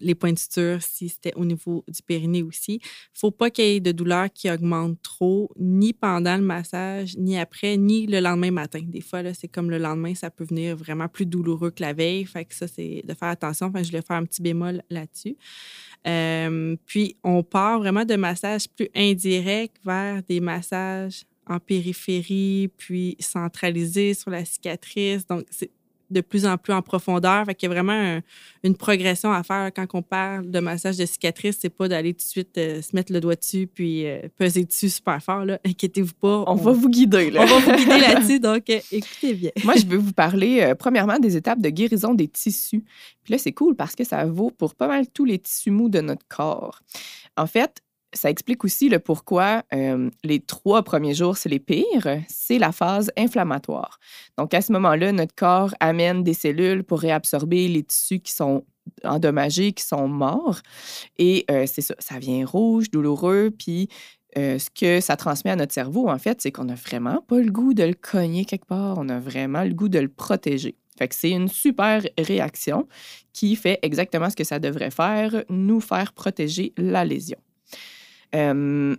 les 0.00 0.14
points 0.14 0.32
de 0.32 0.38
suture, 0.38 0.78
si 0.80 1.08
c'était 1.08 1.34
au 1.34 1.44
niveau 1.44 1.84
du 1.88 2.02
périnée 2.02 2.42
aussi. 2.42 2.74
Il 2.74 3.14
ne 3.14 3.18
faut 3.18 3.30
pas 3.30 3.50
qu'il 3.50 3.64
y 3.64 3.76
ait 3.76 3.80
de 3.80 3.92
douleur 3.92 4.28
qui 4.32 4.50
augmente 4.50 5.00
trop, 5.02 5.50
ni 5.58 5.92
pendant 5.92 6.36
le 6.36 6.42
massage, 6.42 7.16
ni 7.16 7.38
après, 7.38 7.76
ni 7.76 8.06
le 8.06 8.20
lendemain 8.20 8.50
matin. 8.50 8.80
Des 8.82 9.00
fois, 9.00 9.22
c'est 9.34 9.48
comme 9.48 9.70
le 9.70 9.78
lendemain, 9.78 10.14
ça 10.14 10.30
peut 10.30 10.44
venir 10.44 10.76
vraiment 10.76 11.08
plus 11.08 11.26
douloureux 11.26 11.70
que 11.70 11.82
la 11.82 11.92
veille. 11.92 12.24
Fait 12.24 12.44
que 12.44 12.54
ça, 12.54 12.66
c'est 12.66 13.02
de 13.04 13.14
faire 13.14 13.28
attention. 13.28 13.70
Je 13.74 13.92
vais 13.92 14.02
faire 14.02 14.16
un 14.16 14.24
petit 14.24 14.42
bémol 14.42 14.82
là-dessus. 14.88 15.36
Euh, 16.06 16.76
puis, 16.86 17.16
on 17.24 17.42
part 17.42 17.78
vraiment 17.80 18.04
de 18.04 18.14
massages 18.42 18.68
plus 18.68 18.88
indirects 18.94 19.74
vers 19.84 20.22
des 20.28 20.40
massages 20.40 21.24
en 21.46 21.58
périphérie, 21.58 22.70
puis 22.76 23.16
centralisés 23.20 24.14
sur 24.14 24.30
la 24.30 24.44
cicatrice. 24.44 25.26
Donc, 25.26 25.46
c'est 25.50 25.70
de 26.10 26.20
plus 26.20 26.46
en 26.46 26.56
plus 26.56 26.72
en 26.72 26.82
profondeur. 26.82 27.44
Fait 27.44 27.54
qu'il 27.54 27.68
y 27.68 27.72
a 27.72 27.74
vraiment 27.74 27.92
un- 27.92 28.22
une 28.62 28.74
progression 28.76 29.30
à 29.32 29.42
faire 29.42 29.70
quand 29.74 29.86
on 29.92 30.02
parle 30.02 30.50
de 30.50 30.58
massage 30.58 30.96
de 30.96 31.04
cicatrice. 31.04 31.58
C'est 31.60 31.68
pas 31.68 31.88
d'aller 31.88 32.14
tout 32.14 32.24
de 32.24 32.30
suite 32.30 32.56
euh, 32.56 32.80
se 32.80 32.94
mettre 32.96 33.12
le 33.12 33.20
doigt 33.20 33.34
dessus 33.36 33.66
puis 33.66 34.06
euh, 34.06 34.20
peser 34.36 34.64
dessus 34.64 34.88
super 34.88 35.22
fort. 35.22 35.44
Là. 35.44 35.58
Inquiétez-vous 35.66 36.14
pas. 36.14 36.44
On, 36.46 36.54
va 36.54 36.72
vous 36.72 36.88
guider. 36.88 37.30
Là. 37.30 37.42
on 37.42 37.46
va 37.46 37.58
vous 37.58 37.76
guider 37.76 37.98
là-dessus. 37.98 38.40
Donc, 38.40 38.70
euh, 38.70 38.80
écoutez 38.90 39.34
bien. 39.34 39.50
Moi, 39.64 39.74
je 39.76 39.86
veux 39.86 39.98
vous 39.98 40.12
parler 40.12 40.72
premièrement 40.78 41.18
des 41.18 41.36
étapes 41.36 41.60
de 41.60 41.68
guérison 41.68 42.14
des 42.14 42.28
tissus. 42.28 42.84
Puis 43.24 43.32
là, 43.32 43.38
c'est 43.38 43.52
cool 43.52 43.76
parce 43.76 43.94
que 43.94 44.04
ça 44.04 44.24
vaut 44.24 44.50
pour 44.50 44.74
pas 44.74 44.88
mal 44.88 45.06
tous 45.08 45.26
les 45.26 45.38
tissus 45.38 45.70
mous 45.70 45.90
de 45.90 46.00
notre 46.00 46.26
corps. 46.26 46.80
En 47.36 47.46
fait, 47.46 47.82
ça 48.12 48.30
explique 48.30 48.64
aussi 48.64 48.88
le 48.88 48.98
pourquoi 48.98 49.62
euh, 49.74 50.10
les 50.24 50.40
trois 50.40 50.82
premiers 50.82 51.14
jours, 51.14 51.36
c'est 51.36 51.48
les 51.48 51.58
pires. 51.58 52.08
C'est 52.28 52.58
la 52.58 52.72
phase 52.72 53.10
inflammatoire. 53.16 53.98
Donc, 54.36 54.54
à 54.54 54.60
ce 54.60 54.72
moment-là, 54.72 55.12
notre 55.12 55.34
corps 55.34 55.74
amène 55.80 56.22
des 56.22 56.34
cellules 56.34 56.84
pour 56.84 57.00
réabsorber 57.00 57.68
les 57.68 57.82
tissus 57.82 58.20
qui 58.20 58.32
sont 58.32 58.64
endommagés, 59.04 59.72
qui 59.72 59.84
sont 59.84 60.08
morts. 60.08 60.60
Et 61.18 61.44
euh, 61.50 61.64
c'est 61.66 61.82
ça, 61.82 61.94
ça 61.98 62.18
vient 62.18 62.46
rouge, 62.46 62.90
douloureux, 62.90 63.50
puis 63.56 63.88
euh, 64.36 64.58
ce 64.58 64.70
que 64.70 65.00
ça 65.00 65.16
transmet 65.16 65.50
à 65.50 65.56
notre 65.56 65.72
cerveau, 65.72 66.08
en 66.08 66.18
fait, 66.18 66.40
c'est 66.40 66.52
qu'on 66.52 66.64
n'a 66.64 66.74
vraiment 66.74 67.22
pas 67.26 67.38
le 67.38 67.50
goût 67.50 67.74
de 67.74 67.84
le 67.84 67.94
cogner 67.94 68.44
quelque 68.44 68.66
part. 68.66 68.96
On 68.98 69.08
a 69.08 69.18
vraiment 69.18 69.64
le 69.64 69.74
goût 69.74 69.88
de 69.88 69.98
le 69.98 70.08
protéger. 70.08 70.76
Fait 70.98 71.08
que 71.08 71.14
c'est 71.14 71.30
une 71.30 71.48
super 71.48 72.02
réaction 72.18 72.88
qui 73.32 73.54
fait 73.54 73.78
exactement 73.82 74.30
ce 74.30 74.36
que 74.36 74.44
ça 74.44 74.58
devrait 74.58 74.90
faire, 74.90 75.44
nous 75.48 75.80
faire 75.80 76.12
protéger 76.12 76.72
la 76.76 77.04
lésion. 77.04 77.38
Euh, 78.34 78.96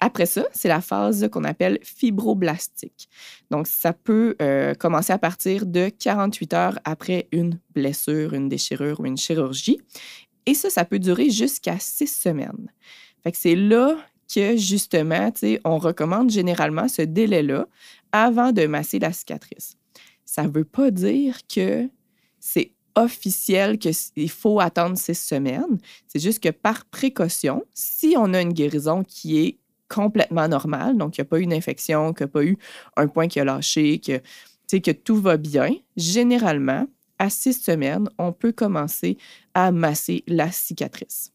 après 0.00 0.26
ça, 0.26 0.44
c'est 0.52 0.66
la 0.66 0.80
phase 0.80 1.28
qu'on 1.30 1.44
appelle 1.44 1.78
fibroblastique. 1.82 3.08
Donc, 3.52 3.68
ça 3.68 3.92
peut 3.92 4.34
euh, 4.42 4.74
commencer 4.74 5.12
à 5.12 5.18
partir 5.18 5.64
de 5.64 5.90
48 5.90 6.54
heures 6.54 6.78
après 6.84 7.28
une 7.30 7.60
blessure, 7.72 8.34
une 8.34 8.48
déchirure 8.48 8.98
ou 8.98 9.06
une 9.06 9.16
chirurgie. 9.16 9.80
Et 10.44 10.54
ça, 10.54 10.70
ça 10.70 10.84
peut 10.84 10.98
durer 10.98 11.30
jusqu'à 11.30 11.78
six 11.78 12.08
semaines. 12.08 12.68
Fait 13.22 13.30
que 13.30 13.38
c'est 13.38 13.54
là 13.54 13.96
que, 14.34 14.56
justement, 14.56 15.30
on 15.64 15.78
recommande 15.78 16.30
généralement 16.30 16.88
ce 16.88 17.02
délai-là 17.02 17.68
avant 18.10 18.50
de 18.50 18.66
masser 18.66 18.98
la 18.98 19.12
cicatrice. 19.12 19.76
Ça 20.24 20.42
ne 20.42 20.48
veut 20.48 20.64
pas 20.64 20.90
dire 20.90 21.38
que 21.46 21.88
c'est 22.40 22.72
officiel 22.94 23.78
qu'il 23.78 24.30
faut 24.30 24.60
attendre 24.60 24.96
six 24.96 25.14
semaines. 25.14 25.78
C'est 26.08 26.20
juste 26.20 26.42
que 26.42 26.50
par 26.50 26.84
précaution, 26.86 27.64
si 27.74 28.14
on 28.16 28.34
a 28.34 28.40
une 28.40 28.52
guérison 28.52 29.02
qui 29.04 29.38
est 29.38 29.58
complètement 29.88 30.48
normale, 30.48 30.96
donc 30.96 31.16
il 31.16 31.20
n'y 31.20 31.26
a 31.26 31.28
pas 31.28 31.38
eu 31.38 31.42
une 31.42 31.52
infection, 31.52 32.12
qu'il 32.12 32.24
n'y 32.24 32.30
a 32.30 32.32
pas 32.32 32.44
eu 32.44 32.58
un 32.96 33.08
point 33.08 33.28
qui 33.28 33.40
a 33.40 33.44
lâché, 33.44 33.98
que, 33.98 34.20
que 34.78 34.90
tout 34.90 35.16
va 35.16 35.36
bien, 35.36 35.70
généralement, 35.96 36.86
à 37.18 37.30
six 37.30 37.54
semaines, 37.54 38.08
on 38.18 38.32
peut 38.32 38.52
commencer 38.52 39.16
à 39.54 39.70
masser 39.70 40.24
la 40.26 40.50
cicatrice. 40.50 41.31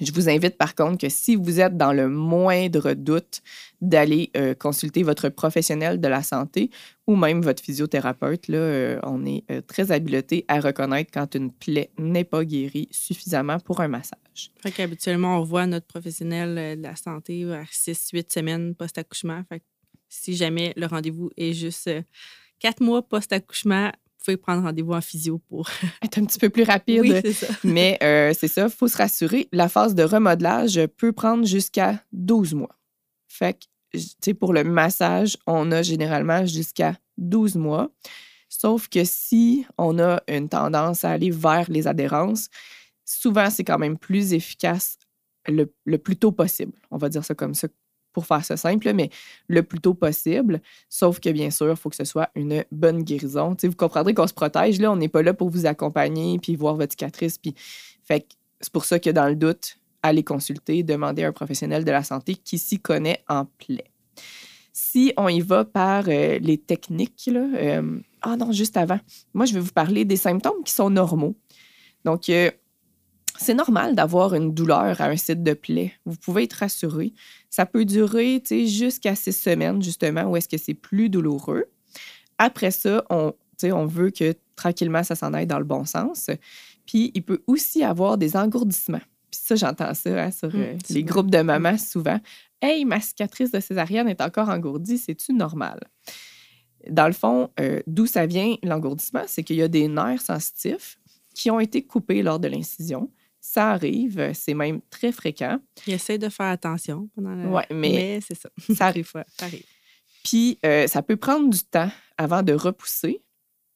Je 0.00 0.12
vous 0.12 0.28
invite 0.28 0.56
par 0.56 0.74
contre 0.74 0.98
que 0.98 1.08
si 1.08 1.34
vous 1.36 1.60
êtes 1.60 1.76
dans 1.76 1.92
le 1.92 2.08
moindre 2.08 2.94
doute 2.94 3.42
d'aller 3.80 4.30
euh, 4.36 4.54
consulter 4.54 5.02
votre 5.02 5.28
professionnel 5.28 6.00
de 6.00 6.08
la 6.08 6.22
santé 6.22 6.70
ou 7.06 7.16
même 7.16 7.42
votre 7.42 7.62
physiothérapeute, 7.62 8.48
là, 8.48 8.58
euh, 8.58 9.00
on 9.02 9.24
est 9.26 9.44
euh, 9.50 9.60
très 9.60 9.90
habileté 9.90 10.44
à 10.48 10.60
reconnaître 10.60 11.10
quand 11.12 11.34
une 11.34 11.52
plaie 11.52 11.90
n'est 11.98 12.24
pas 12.24 12.44
guérie 12.44 12.88
suffisamment 12.90 13.58
pour 13.58 13.80
un 13.80 13.88
massage. 13.88 14.50
Fait 14.62 14.70
qu'habituellement, 14.70 15.40
on 15.40 15.42
voit 15.42 15.66
notre 15.66 15.86
professionnel 15.86 16.78
de 16.78 16.82
la 16.82 16.96
santé 16.96 17.44
à 17.52 17.64
6-8 17.64 18.32
semaines 18.32 18.74
post-accouchement. 18.74 19.42
Fait 19.48 19.60
que 19.60 19.64
si 20.08 20.36
jamais 20.36 20.72
le 20.76 20.86
rendez-vous 20.86 21.30
est 21.36 21.52
juste 21.52 21.90
4 22.60 22.82
mois 22.82 23.02
post-accouchement, 23.02 23.90
pouvez 24.24 24.36
prendre 24.36 24.62
rendez-vous 24.62 24.92
en 24.92 25.00
physio 25.00 25.38
pour 25.48 25.68
être 26.02 26.18
un 26.18 26.24
petit 26.24 26.38
peu 26.38 26.50
plus 26.50 26.64
rapide. 26.64 27.00
Oui, 27.00 27.12
c'est 27.22 27.32
ça. 27.32 27.46
Mais 27.64 27.98
euh, 28.02 28.32
c'est 28.38 28.48
ça, 28.48 28.64
il 28.64 28.70
faut 28.70 28.88
se 28.88 28.96
rassurer. 28.96 29.48
La 29.52 29.68
phase 29.68 29.94
de 29.94 30.02
remodelage 30.02 30.80
peut 30.96 31.12
prendre 31.12 31.46
jusqu'à 31.46 32.02
12 32.12 32.54
mois. 32.54 32.76
Fait 33.26 33.54
que, 33.54 33.98
tu 33.98 34.06
sais, 34.22 34.34
pour 34.34 34.52
le 34.52 34.64
massage, 34.64 35.36
on 35.46 35.70
a 35.72 35.82
généralement 35.82 36.44
jusqu'à 36.46 36.96
12 37.16 37.56
mois. 37.56 37.90
Sauf 38.48 38.88
que 38.88 39.04
si 39.04 39.66
on 39.76 39.98
a 39.98 40.22
une 40.28 40.48
tendance 40.48 41.04
à 41.04 41.10
aller 41.10 41.30
vers 41.30 41.70
les 41.70 41.86
adhérences, 41.86 42.48
souvent, 43.04 43.50
c'est 43.50 43.64
quand 43.64 43.78
même 43.78 43.98
plus 43.98 44.32
efficace 44.32 44.98
le, 45.46 45.72
le, 45.84 45.98
plus 45.98 46.16
tôt 46.16 46.32
possible. 46.32 46.72
On 46.90 46.96
va 46.96 47.08
dire 47.08 47.24
ça 47.24 47.34
comme 47.34 47.54
ça 47.54 47.68
pour 48.12 48.26
faire 48.26 48.44
ça 48.44 48.56
simple, 48.56 48.92
mais 48.94 49.10
le 49.48 49.62
plus 49.62 49.80
tôt 49.80 49.94
possible. 49.94 50.60
Sauf 50.88 51.20
que, 51.20 51.30
bien 51.30 51.50
sûr, 51.50 51.70
il 51.70 51.76
faut 51.76 51.90
que 51.90 51.96
ce 51.96 52.04
soit 52.04 52.30
une 52.34 52.64
bonne 52.72 53.02
guérison. 53.02 53.56
vous 53.62 53.72
comprendrez 53.72 54.14
qu'on 54.14 54.26
se 54.26 54.34
protège. 54.34 54.80
Là, 54.80 54.90
on 54.90 54.96
n'est 54.96 55.08
pas 55.08 55.22
là 55.22 55.34
pour 55.34 55.50
vous 55.50 55.66
accompagner 55.66 56.38
puis 56.38 56.56
voir 56.56 56.74
votre 56.74 56.92
cicatrice. 56.92 57.38
Puis... 57.38 57.54
C'est 58.60 58.72
pour 58.72 58.84
ça 58.84 58.98
que, 58.98 59.10
dans 59.10 59.28
le 59.28 59.36
doute, 59.36 59.78
allez 60.02 60.24
consulter, 60.24 60.82
demandez 60.82 61.24
à 61.24 61.28
un 61.28 61.32
professionnel 61.32 61.84
de 61.84 61.90
la 61.90 62.02
santé 62.02 62.34
qui 62.34 62.58
s'y 62.58 62.78
connaît 62.78 63.22
en 63.28 63.44
plaie. 63.44 63.84
Si 64.72 65.12
on 65.16 65.28
y 65.28 65.40
va 65.40 65.64
par 65.64 66.04
euh, 66.08 66.38
les 66.38 66.58
techniques, 66.58 67.28
là, 67.32 67.46
euh, 67.54 68.00
ah 68.22 68.36
non, 68.36 68.52
juste 68.52 68.76
avant, 68.76 68.98
moi, 69.34 69.44
je 69.44 69.54
vais 69.54 69.60
vous 69.60 69.72
parler 69.72 70.04
des 70.04 70.16
symptômes 70.16 70.62
qui 70.64 70.72
sont 70.72 70.90
normaux. 70.90 71.36
Donc, 72.04 72.28
euh, 72.28 72.50
c'est 73.38 73.54
normal 73.54 73.94
d'avoir 73.94 74.34
une 74.34 74.52
douleur 74.52 75.00
à 75.00 75.04
un 75.04 75.16
site 75.16 75.42
de 75.42 75.54
plaie. 75.54 75.92
Vous 76.04 76.16
pouvez 76.16 76.44
être 76.44 76.54
rassuré. 76.54 77.12
Ça 77.50 77.66
peut 77.66 77.84
durer 77.84 78.42
jusqu'à 78.50 79.14
six 79.14 79.32
semaines, 79.32 79.82
justement, 79.82 80.24
où 80.24 80.36
est-ce 80.36 80.48
que 80.48 80.58
c'est 80.58 80.74
plus 80.74 81.08
douloureux. 81.08 81.66
Après 82.38 82.70
ça, 82.70 83.04
on, 83.10 83.32
on 83.64 83.86
veut 83.86 84.10
que 84.10 84.34
tranquillement, 84.56 85.04
ça 85.04 85.14
s'en 85.14 85.32
aille 85.32 85.46
dans 85.46 85.58
le 85.58 85.64
bon 85.64 85.84
sens. 85.84 86.30
Puis, 86.84 87.12
il 87.14 87.22
peut 87.22 87.42
aussi 87.46 87.84
avoir 87.84 88.18
des 88.18 88.36
engourdissements. 88.36 89.00
Puis 89.30 89.40
ça, 89.44 89.56
j'entends 89.56 89.94
ça 89.94 90.24
hein, 90.24 90.30
sur 90.30 90.48
mmh, 90.48 90.60
euh, 90.60 90.76
les 90.90 91.04
groupes 91.04 91.30
de 91.30 91.40
mamans 91.42 91.76
souvent. 91.76 92.18
Hey, 92.62 92.84
ma 92.84 93.00
cicatrice 93.00 93.52
de 93.52 93.60
césarienne 93.60 94.08
est 94.08 94.20
encore 94.20 94.48
engourdie, 94.48 94.98
c'est-tu 94.98 95.32
normal? 95.32 95.80
Dans 96.88 97.06
le 97.06 97.12
fond, 97.12 97.50
euh, 97.60 97.80
d'où 97.86 98.06
ça 98.06 98.26
vient 98.26 98.56
l'engourdissement? 98.62 99.24
C'est 99.26 99.44
qu'il 99.44 99.56
y 99.56 99.62
a 99.62 99.68
des 99.68 99.86
nerfs 99.86 100.22
sensitifs 100.22 100.98
qui 101.34 101.50
ont 101.50 101.60
été 101.60 101.82
coupés 101.82 102.22
lors 102.22 102.40
de 102.40 102.48
l'incision. 102.48 103.10
Ça 103.40 103.70
arrive, 103.70 104.32
c'est 104.34 104.54
même 104.54 104.80
très 104.90 105.12
fréquent. 105.12 105.60
Il 105.86 105.94
essaie 105.94 106.18
de 106.18 106.28
faire 106.28 106.46
attention 106.46 107.08
pendant 107.14 107.34
la... 107.34 107.48
Oui, 107.48 107.62
mais, 107.70 108.20
c'est 108.20 108.34
ça. 108.34 108.50
Ça 108.74 108.86
arrive. 108.88 109.10
ça 109.12 109.46
arrive. 109.46 109.64
Puis, 110.24 110.58
euh, 110.66 110.86
ça 110.86 111.02
peut 111.02 111.16
prendre 111.16 111.48
du 111.48 111.60
temps 111.60 111.90
avant 112.16 112.42
de 112.42 112.52
repousser. 112.52 113.22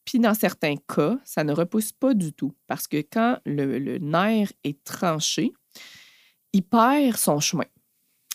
Puis, 0.04 0.18
dans 0.18 0.34
certains 0.34 0.74
cas, 0.76 1.16
ça 1.24 1.44
ne 1.44 1.52
repousse 1.52 1.92
pas 1.92 2.12
du 2.12 2.32
tout 2.32 2.52
parce 2.66 2.88
que 2.88 2.98
quand 2.98 3.38
le, 3.46 3.98
nerf 3.98 4.52
est 4.64 4.82
tranché, 4.84 5.52
il 6.52 6.62
perd 6.62 7.16
son 7.16 7.40
chemin. 7.40 7.64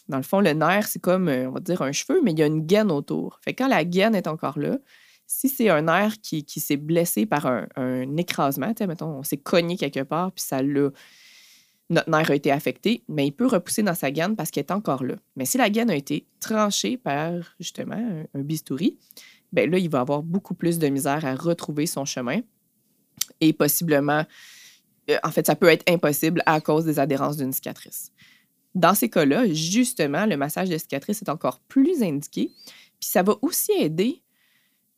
Dans 0.08 0.18
le 0.18 0.24
fond, 0.24 0.40
le 0.40 0.54
nerf, 0.54 0.88
c'est 0.88 1.02
comme, 1.02 1.28
euh, 1.28 1.50
on 1.50 1.52
va 1.52 1.60
dire, 1.60 1.82
un 1.82 1.92
cheveu, 1.92 2.22
mais 2.24 2.32
il 2.32 2.40
y 2.40 2.44
a 2.44 2.48
une 2.48 2.66
gaine 2.66 2.92
autour. 2.92 3.40
Fait 3.44 3.54
que 3.54 3.64
quand 3.64 3.70
la 3.70 3.84
gaine 3.84 4.16
est 4.16 4.28
encore 4.28 4.58
là, 4.58 4.78
si 5.28 5.50
c'est 5.50 5.70
un 5.70 5.84
nerf 5.84 6.20
qui, 6.22 6.44
s'est 6.48 6.78
blessé 6.78 7.26
par 7.26 7.46
un, 7.46 7.68
un 7.76 8.18
écrasement, 8.18 8.74
mettons, 8.88 9.20
on 9.20 9.24
s'est 9.24 9.38
cogné 9.38 9.78
quelque 9.78 10.04
part, 10.04 10.32
puis 10.32 10.44
ça 10.44 10.64
l'a 10.64 10.90
notre 11.90 12.10
nerf 12.10 12.30
a 12.30 12.36
été 12.36 12.52
affecté, 12.52 13.04
mais 13.08 13.28
il 13.28 13.32
peut 13.32 13.48
repousser 13.48 13.84
dans 13.84 13.96
sa 13.96 14.12
gaine 14.12 14.36
parce 14.36 14.52
qu'elle 14.52 14.66
est 14.66 14.72
encore 14.72 15.04
là. 15.04 15.16
Mais 15.36 15.46
si 15.46 15.58
la 15.58 15.70
gaine 15.70 15.90
a 15.90 15.96
été 15.96 16.28
tranchée 16.40 16.98
par 16.98 17.34
justement 17.60 18.26
un, 18.34 18.42
bistouri, 18.42 18.98
ben 19.54 19.70
là, 19.70 19.78
il 19.78 19.90
va 19.90 20.02
avoir 20.02 20.22
beaucoup 20.22 20.54
plus 20.54 20.80
de 20.80 20.88
misère 20.88 21.24
à 21.24 21.36
retrouver 21.36 21.86
son 21.86 22.04
chemin 22.04 22.42
et 23.40 23.54
possiblement, 23.54 24.26
euh, 25.10 25.18
en 25.24 25.32
fait, 25.32 25.48
ça 25.48 25.56
peut 25.56 25.70
être 25.70 25.90
impossible 25.90 26.44
à 26.46 26.60
cause 26.60 26.84
des 26.84 27.00
adhérences 27.00 27.38
d'une 27.38 27.54
cicatrice. 27.54 28.12
Dans 28.76 28.94
ces 28.94 29.10
cas-là, 29.10 29.48
justement, 29.54 30.26
le 30.26 30.36
massage 30.36 30.70
de 30.70 30.78
cicatrice 30.78 31.22
est 31.22 31.30
encore 31.30 31.60
plus 31.62 32.04
indiqué, 32.04 32.52
puis 33.00 33.10
ça 33.10 33.24
va 33.24 33.36
aussi 33.42 33.72
aider 33.72 34.22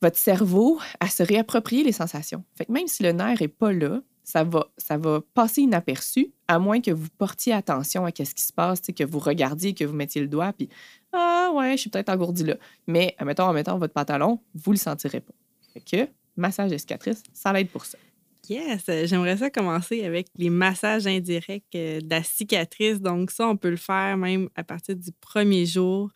votre 0.02 0.18
cerveau 0.18 0.80
à 1.00 1.08
se 1.08 1.22
réapproprier 1.22 1.84
les 1.84 1.92
sensations. 1.92 2.44
Fait 2.54 2.64
que 2.64 2.72
même 2.72 2.86
si 2.86 3.02
le 3.02 3.12
nerf 3.12 3.40
n'est 3.40 3.48
pas 3.48 3.72
là, 3.72 4.00
ça 4.24 4.44
va, 4.44 4.68
ça 4.78 4.98
passer 5.34 5.62
inaperçu, 5.62 6.32
à 6.46 6.58
moins 6.58 6.80
que 6.80 6.90
vous 6.90 7.08
portiez 7.18 7.52
attention 7.52 8.04
à 8.04 8.10
ce 8.10 8.34
qui 8.34 8.42
se 8.42 8.52
passe, 8.52 8.80
que 8.80 9.04
vous 9.04 9.18
regardiez, 9.18 9.74
que 9.74 9.84
vous 9.84 9.94
mettiez 9.94 10.20
le 10.20 10.28
doigt, 10.28 10.52
puis 10.52 10.68
Ah 11.12 11.50
ouais, 11.54 11.72
je 11.72 11.82
suis 11.82 11.90
peut-être 11.90 12.10
engourdi 12.10 12.44
là. 12.44 12.56
Mais, 12.86 13.14
admettons, 13.18 13.44
en 13.44 13.52
mettant 13.52 13.78
votre 13.78 13.92
pantalon, 13.92 14.40
vous 14.54 14.70
ne 14.70 14.76
le 14.76 14.80
sentirez 14.80 15.20
pas. 15.20 15.34
Fait 15.72 15.80
que, 15.80 16.10
massage 16.36 16.70
de 16.70 16.78
cicatrice, 16.78 17.22
ça 17.32 17.52
l'aide 17.52 17.68
pour 17.68 17.84
ça. 17.84 17.98
Yes, 18.50 18.82
j'aimerais 19.04 19.36
ça 19.36 19.48
commencer 19.48 20.02
avec 20.04 20.26
les 20.36 20.50
massages 20.50 21.06
indirects 21.06 21.62
euh, 21.76 22.00
de 22.00 22.10
la 22.10 22.24
cicatrice. 22.24 23.00
Donc, 23.00 23.30
ça, 23.30 23.46
on 23.46 23.56
peut 23.56 23.70
le 23.70 23.76
faire 23.76 24.16
même 24.16 24.48
à 24.56 24.64
partir 24.64 24.96
du 24.96 25.12
premier 25.20 25.66
jour. 25.66 26.10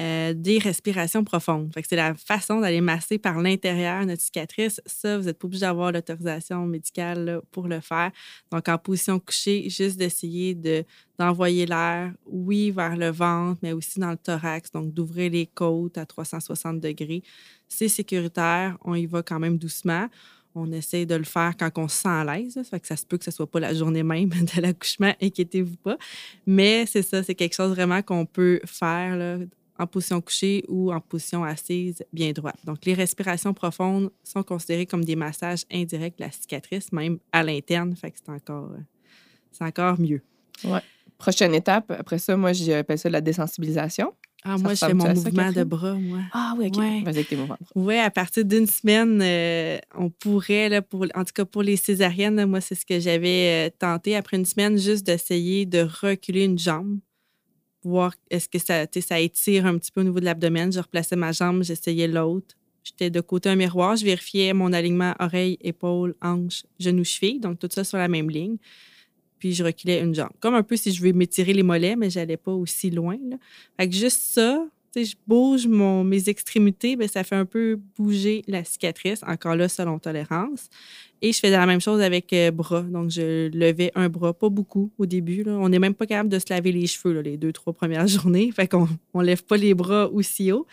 Euh, 0.00 0.34
des 0.34 0.58
respirations 0.58 1.24
profondes. 1.24 1.70
c'est 1.88 1.96
la 1.96 2.14
façon 2.14 2.60
d'aller 2.60 2.80
masser 2.80 3.18
par 3.18 3.40
l'intérieur 3.40 4.04
notre 4.04 4.20
cicatrice. 4.20 4.82
Ça, 4.84 5.16
vous 5.16 5.24
n'êtes 5.24 5.38
pas 5.38 5.46
obligé 5.46 5.60
d'avoir 5.62 5.92
l'autorisation 5.92 6.66
médicale 6.66 7.40
pour 7.50 7.68
le 7.68 7.80
faire. 7.80 8.10
Donc, 8.50 8.68
en 8.68 8.76
position 8.76 9.18
couchée, 9.18 9.70
juste 9.70 9.96
d'essayer 9.96 10.54
de, 10.54 10.84
d'envoyer 11.18 11.64
l'air, 11.64 12.12
oui, 12.26 12.70
vers 12.70 12.96
le 12.96 13.10
ventre, 13.10 13.60
mais 13.62 13.72
aussi 13.72 13.98
dans 13.98 14.10
le 14.10 14.18
thorax. 14.18 14.70
Donc, 14.72 14.92
d'ouvrir 14.92 15.30
les 15.30 15.46
côtes 15.46 15.96
à 15.96 16.04
360 16.04 16.80
degrés. 16.80 17.22
C'est 17.66 17.88
sécuritaire. 17.88 18.76
On 18.82 18.94
y 18.94 19.06
va 19.06 19.22
quand 19.22 19.38
même 19.38 19.56
doucement. 19.56 20.08
On 20.54 20.70
essaie 20.72 21.06
de 21.06 21.14
le 21.14 21.24
faire 21.24 21.54
quand 21.58 21.70
on 21.76 21.88
se 21.88 22.02
sent 22.02 22.08
à 22.08 22.24
l'aise. 22.24 22.54
Ça 22.54 22.64
fait 22.64 22.80
que 22.80 22.86
ça 22.86 22.96
se 22.96 23.06
peut 23.06 23.18
que 23.18 23.24
ce 23.24 23.30
soit 23.30 23.50
pas 23.50 23.60
la 23.60 23.74
journée 23.74 24.02
même 24.02 24.28
de 24.56 24.60
l'accouchement, 24.60 25.14
inquiétez-vous 25.20 25.76
pas. 25.76 25.96
Mais 26.46 26.86
c'est 26.86 27.02
ça, 27.02 27.22
c'est 27.22 27.34
quelque 27.34 27.54
chose 27.54 27.70
vraiment 27.70 28.02
qu'on 28.02 28.26
peut 28.26 28.60
faire 28.64 29.38
en 29.78 29.86
position 29.86 30.20
couchée 30.20 30.64
ou 30.68 30.92
en 30.92 31.00
position 31.00 31.44
assise 31.44 32.04
bien 32.12 32.32
droite. 32.32 32.58
Donc, 32.64 32.84
les 32.84 32.94
respirations 32.94 33.54
profondes 33.54 34.10
sont 34.22 34.42
considérées 34.42 34.86
comme 34.86 35.04
des 35.04 35.16
massages 35.16 35.64
indirects 35.70 36.18
de 36.18 36.24
la 36.24 36.30
cicatrice, 36.30 36.92
même 36.92 37.18
à 37.32 37.42
l'interne. 37.42 37.94
Fait 37.96 38.10
que 38.10 38.18
c'est 38.24 38.32
encore, 38.32 38.70
euh, 38.72 38.80
c'est 39.50 39.64
encore 39.64 39.98
mieux. 39.98 40.22
Ouais. 40.64 40.80
Prochaine 41.18 41.54
étape, 41.54 41.90
après 41.90 42.18
ça, 42.18 42.36
moi, 42.36 42.52
j'appelle 42.52 42.98
ça 42.98 43.08
la 43.08 43.20
désensibilisation. 43.20 44.12
Ah, 44.44 44.58
moi, 44.58 44.74
je 44.74 44.84
fais 44.84 44.94
mon 44.94 45.14
mouvement 45.14 45.52
de 45.52 45.64
bras, 45.64 45.94
moi. 45.94 46.20
Ah 46.32 46.54
oui, 46.58 46.66
OK. 46.66 46.76
Vas-y 46.76 47.08
avec 47.08 47.28
tes 47.28 47.36
mouvements 47.36 47.58
Oui, 47.74 47.96
à 47.98 48.10
partir 48.10 48.44
d'une 48.44 48.66
semaine, 48.66 49.20
euh, 49.22 49.78
on 49.96 50.10
pourrait, 50.10 50.68
là, 50.68 50.82
pour, 50.82 51.06
en 51.14 51.24
tout 51.24 51.32
cas 51.32 51.44
pour 51.44 51.62
les 51.62 51.76
césariennes, 51.76 52.44
moi, 52.46 52.60
c'est 52.60 52.74
ce 52.74 52.84
que 52.84 52.98
j'avais 52.98 53.68
euh, 53.68 53.70
tenté 53.78 54.16
après 54.16 54.36
une 54.36 54.44
semaine, 54.44 54.78
juste 54.78 55.06
d'essayer 55.06 55.64
de 55.64 55.86
reculer 56.02 56.44
une 56.44 56.58
jambe 56.58 56.98
voir 57.84 58.14
est-ce 58.30 58.48
que 58.48 58.58
ça, 58.58 58.86
ça 59.00 59.20
étire 59.20 59.66
un 59.66 59.78
petit 59.78 59.90
peu 59.90 60.00
au 60.00 60.04
niveau 60.04 60.20
de 60.20 60.24
l'abdomen. 60.24 60.72
Je 60.72 60.80
replaçais 60.80 61.16
ma 61.16 61.32
jambe, 61.32 61.62
j'essayais 61.62 62.08
l'autre. 62.08 62.56
J'étais 62.84 63.10
de 63.10 63.20
côté 63.20 63.48
un 63.48 63.56
miroir, 63.56 63.96
je 63.96 64.04
vérifiais 64.04 64.52
mon 64.52 64.72
alignement 64.72 65.14
oreille, 65.20 65.56
épaule, 65.60 66.14
hanche, 66.20 66.64
genou, 66.80 67.04
cheville, 67.04 67.38
donc 67.38 67.58
tout 67.58 67.68
ça 67.70 67.84
sur 67.84 67.98
la 67.98 68.08
même 68.08 68.28
ligne. 68.28 68.56
Puis 69.42 69.54
je 69.54 69.64
reculais 69.64 69.98
une 69.98 70.14
jambe. 70.14 70.30
Comme 70.38 70.54
un 70.54 70.62
peu 70.62 70.76
si 70.76 70.92
je 70.92 71.02
veux 71.02 71.12
m'étirer 71.12 71.52
les 71.52 71.64
mollets, 71.64 71.96
mais 71.96 72.10
j'allais 72.10 72.36
pas 72.36 72.52
aussi 72.52 72.92
loin. 72.92 73.18
Fait 73.76 73.90
juste 73.90 74.20
ça, 74.20 74.64
je 74.94 75.14
bouge 75.26 75.66
mes 75.66 76.28
extrémités, 76.28 76.96
bien, 76.96 77.08
ça 77.08 77.24
fait 77.24 77.36
un 77.36 77.46
peu 77.46 77.78
bouger 77.96 78.42
la 78.46 78.64
cicatrice, 78.64 79.22
encore 79.26 79.56
là, 79.56 79.68
selon 79.68 79.98
tolérance. 79.98 80.68
Et 81.24 81.32
je 81.32 81.38
faisais 81.38 81.52
la 81.56 81.66
même 81.66 81.80
chose 81.80 82.00
avec 82.00 82.32
euh, 82.32 82.50
bras. 82.50 82.82
Donc, 82.82 83.10
je 83.10 83.48
levais 83.56 83.92
un 83.94 84.08
bras, 84.08 84.34
pas 84.34 84.48
beaucoup 84.48 84.90
au 84.98 85.06
début. 85.06 85.44
On 85.46 85.68
n'est 85.68 85.78
même 85.78 85.94
pas 85.94 86.04
capable 86.04 86.28
de 86.28 86.40
se 86.40 86.46
laver 86.50 86.72
les 86.72 86.88
cheveux 86.88 87.20
les 87.20 87.36
deux, 87.36 87.52
trois 87.52 87.72
premières 87.72 88.06
journées. 88.08 88.50
Fait 88.50 88.66
qu'on 88.66 88.88
ne 89.14 89.22
lève 89.22 89.44
pas 89.44 89.56
les 89.56 89.72
bras 89.72 90.10
aussi 90.10 90.50
haut. 90.50 90.66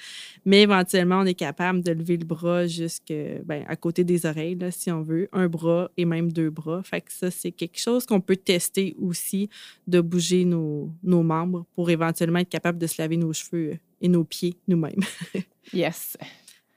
Mais 0.46 0.64
éventuellement, 0.64 1.20
on 1.20 1.26
est 1.28 1.36
capable 1.36 1.84
de 1.84 1.92
lever 1.92 2.18
le 2.18 2.26
bras 2.26 2.66
jusque 2.66 3.14
ben, 3.46 3.64
à 3.68 3.76
côté 3.76 4.04
des 4.04 4.26
oreilles, 4.26 4.58
si 4.72 4.90
on 4.92 5.04
veut. 5.04 5.30
Un 5.34 5.48
bras 5.48 5.92
et 5.98 6.06
même 6.06 6.32
deux 6.32 6.50
bras. 6.50 6.82
Fait 6.82 7.02
que 7.02 7.14
ça, 7.14 7.30
c'est 7.30 7.52
quelque 7.52 7.80
chose 7.80 8.08
qu'on 8.08 8.20
peut 8.20 8.36
tester 8.36 8.96
aussi, 9.00 9.50
de 9.86 10.02
bouger 10.02 10.46
nos, 10.46 10.90
nos 11.04 11.22
membres 11.22 11.68
pour 11.76 11.92
éventuellement 11.92 12.40
être 12.40 12.50
capable 12.50 12.80
de 12.80 12.88
se 12.88 13.00
laver 13.00 13.18
nos 13.18 13.34
cheveux 13.34 13.78
et 14.02 14.08
nos 14.08 14.24
pieds 14.24 14.58
nous-mêmes. 14.68 15.02
yes. 15.74 16.18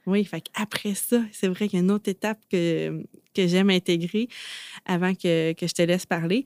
Oui, 0.07 0.25
fait 0.25 0.45
après 0.55 0.95
ça, 0.95 1.23
c'est 1.33 1.49
vrai 1.49 1.69
qu'il 1.69 1.79
y 1.79 1.83
a 1.83 1.85
une 1.85 1.91
autre 1.91 2.09
étape 2.09 2.41
que, 2.50 3.05
que 3.35 3.47
j'aime 3.47 3.71
intégrer 3.71 4.29
avant 4.85 5.14
que, 5.14 5.52
que, 5.52 5.67
je 5.67 5.75
te 5.75 5.83
laisse 5.83 6.07
parler. 6.07 6.45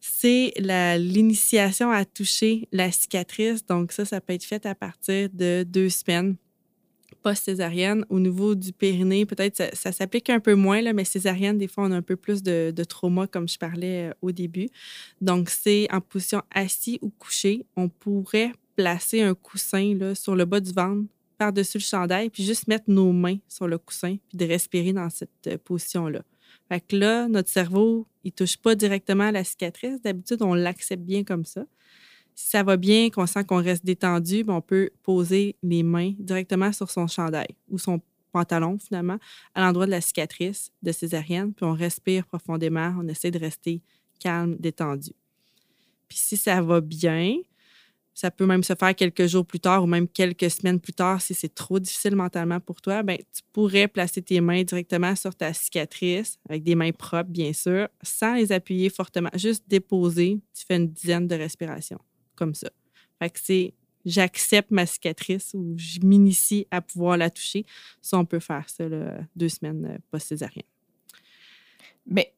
c'est 0.00 0.54
l'initiation 0.58 1.90
à 1.90 2.04
toucher 2.04 2.66
la 2.72 2.90
cicatrice. 2.90 3.64
Donc, 3.66 3.92
ça, 3.92 4.04
ça 4.04 4.20
peut 4.20 4.32
être 4.32 4.44
fait 4.44 4.64
à 4.64 4.74
partir 4.74 5.28
de 5.32 5.64
deux 5.68 5.90
semaines 5.90 6.36
post-césarienne. 7.24 8.04
Au 8.10 8.20
niveau 8.20 8.54
du 8.54 8.72
périnée, 8.72 9.26
peut-être 9.26 9.56
ça, 9.56 9.74
ça 9.74 9.92
s'applique 9.92 10.30
un 10.30 10.40
peu 10.40 10.54
moins, 10.54 10.80
là, 10.82 10.92
mais 10.92 11.04
césarienne, 11.04 11.58
des 11.58 11.66
fois, 11.66 11.84
on 11.84 11.90
a 11.90 11.96
un 11.96 12.02
peu 12.02 12.16
plus 12.16 12.42
de, 12.42 12.72
de 12.74 12.84
trauma, 12.84 13.26
comme 13.26 13.48
je 13.48 13.58
parlais 13.58 14.10
euh, 14.10 14.14
au 14.22 14.30
début. 14.30 14.68
Donc, 15.20 15.48
c'est 15.48 15.88
en 15.90 16.00
position 16.00 16.42
assis 16.54 16.98
ou 17.02 17.10
couché. 17.10 17.64
On 17.76 17.88
pourrait 17.88 18.52
placer 18.76 19.22
un 19.22 19.34
coussin 19.34 19.94
là, 19.98 20.14
sur 20.14 20.34
le 20.34 20.44
bas 20.44 20.60
du 20.60 20.72
ventre, 20.72 21.08
par-dessus 21.38 21.78
le 21.78 21.82
chandail, 21.82 22.30
puis 22.30 22.44
juste 22.44 22.68
mettre 22.68 22.84
nos 22.88 23.12
mains 23.12 23.38
sur 23.48 23.66
le 23.66 23.78
coussin, 23.78 24.16
puis 24.28 24.38
de 24.38 24.44
respirer 24.46 24.92
dans 24.92 25.10
cette 25.10 25.30
euh, 25.46 25.58
position-là. 25.62 26.22
Fait 26.68 26.80
que 26.80 26.96
là, 26.96 27.28
notre 27.28 27.50
cerveau, 27.50 28.06
il 28.22 28.32
touche 28.32 28.56
pas 28.56 28.74
directement 28.74 29.24
à 29.24 29.32
la 29.32 29.44
cicatrice. 29.44 30.00
D'habitude, 30.00 30.42
on 30.42 30.54
l'accepte 30.54 31.02
bien 31.02 31.24
comme 31.24 31.44
ça. 31.44 31.64
Si 32.34 32.48
ça 32.50 32.62
va 32.62 32.76
bien, 32.76 33.10
qu'on 33.10 33.26
sent 33.26 33.44
qu'on 33.44 33.62
reste 33.62 33.84
détendu, 33.84 34.44
ben, 34.44 34.54
on 34.54 34.60
peut 34.60 34.90
poser 35.02 35.56
les 35.62 35.82
mains 35.82 36.14
directement 36.18 36.72
sur 36.72 36.90
son 36.90 37.06
chandail 37.06 37.48
ou 37.68 37.78
son 37.78 38.00
pantalon, 38.32 38.78
finalement, 38.78 39.18
à 39.54 39.60
l'endroit 39.60 39.86
de 39.86 39.92
la 39.92 40.00
cicatrice 40.00 40.72
de 40.82 40.90
césarienne, 40.90 41.52
puis 41.52 41.64
on 41.64 41.72
respire 41.72 42.26
profondément, 42.26 42.94
on 42.98 43.06
essaie 43.06 43.30
de 43.30 43.38
rester 43.38 43.80
calme, 44.18 44.56
détendu. 44.58 45.12
Puis 46.08 46.18
si 46.18 46.36
ça 46.36 46.60
va 46.60 46.80
bien, 46.80 47.36
ça 48.14 48.30
peut 48.30 48.46
même 48.46 48.62
se 48.62 48.74
faire 48.74 48.94
quelques 48.94 49.26
jours 49.26 49.44
plus 49.44 49.60
tard 49.60 49.82
ou 49.82 49.86
même 49.86 50.08
quelques 50.08 50.50
semaines 50.50 50.80
plus 50.80 50.92
tard 50.92 51.20
si 51.20 51.34
c'est 51.34 51.52
trop 51.52 51.80
difficile 51.80 52.14
mentalement 52.14 52.60
pour 52.60 52.80
toi, 52.80 53.02
ben, 53.02 53.18
tu 53.18 53.42
pourrais 53.52 53.88
placer 53.88 54.22
tes 54.22 54.40
mains 54.40 54.62
directement 54.62 55.16
sur 55.16 55.34
ta 55.34 55.52
cicatrice, 55.52 56.38
avec 56.48 56.62
des 56.62 56.76
mains 56.76 56.92
propres, 56.92 57.28
bien 57.28 57.52
sûr, 57.52 57.88
sans 58.02 58.34
les 58.34 58.52
appuyer 58.52 58.88
fortement. 58.88 59.30
Juste 59.34 59.64
déposer, 59.66 60.40
tu 60.56 60.64
fais 60.64 60.76
une 60.76 60.88
dizaine 60.88 61.26
de 61.26 61.34
respirations, 61.34 61.98
comme 62.36 62.54
ça. 62.54 62.70
Fait 63.18 63.30
que 63.30 63.40
c'est 63.42 63.74
j'accepte 64.04 64.70
ma 64.70 64.86
cicatrice 64.86 65.52
ou 65.54 65.74
je 65.76 65.98
m'initie 66.00 66.66
à 66.70 66.80
pouvoir 66.80 67.16
la 67.16 67.30
toucher. 67.30 67.64
Ça, 68.02 68.18
on 68.18 68.24
peut 68.24 68.38
faire 68.38 68.68
ça 68.68 68.84
deux 69.34 69.48
semaines 69.48 69.86
euh, 69.86 69.98
post-césarienne. 70.10 70.66
Mais 72.06 72.34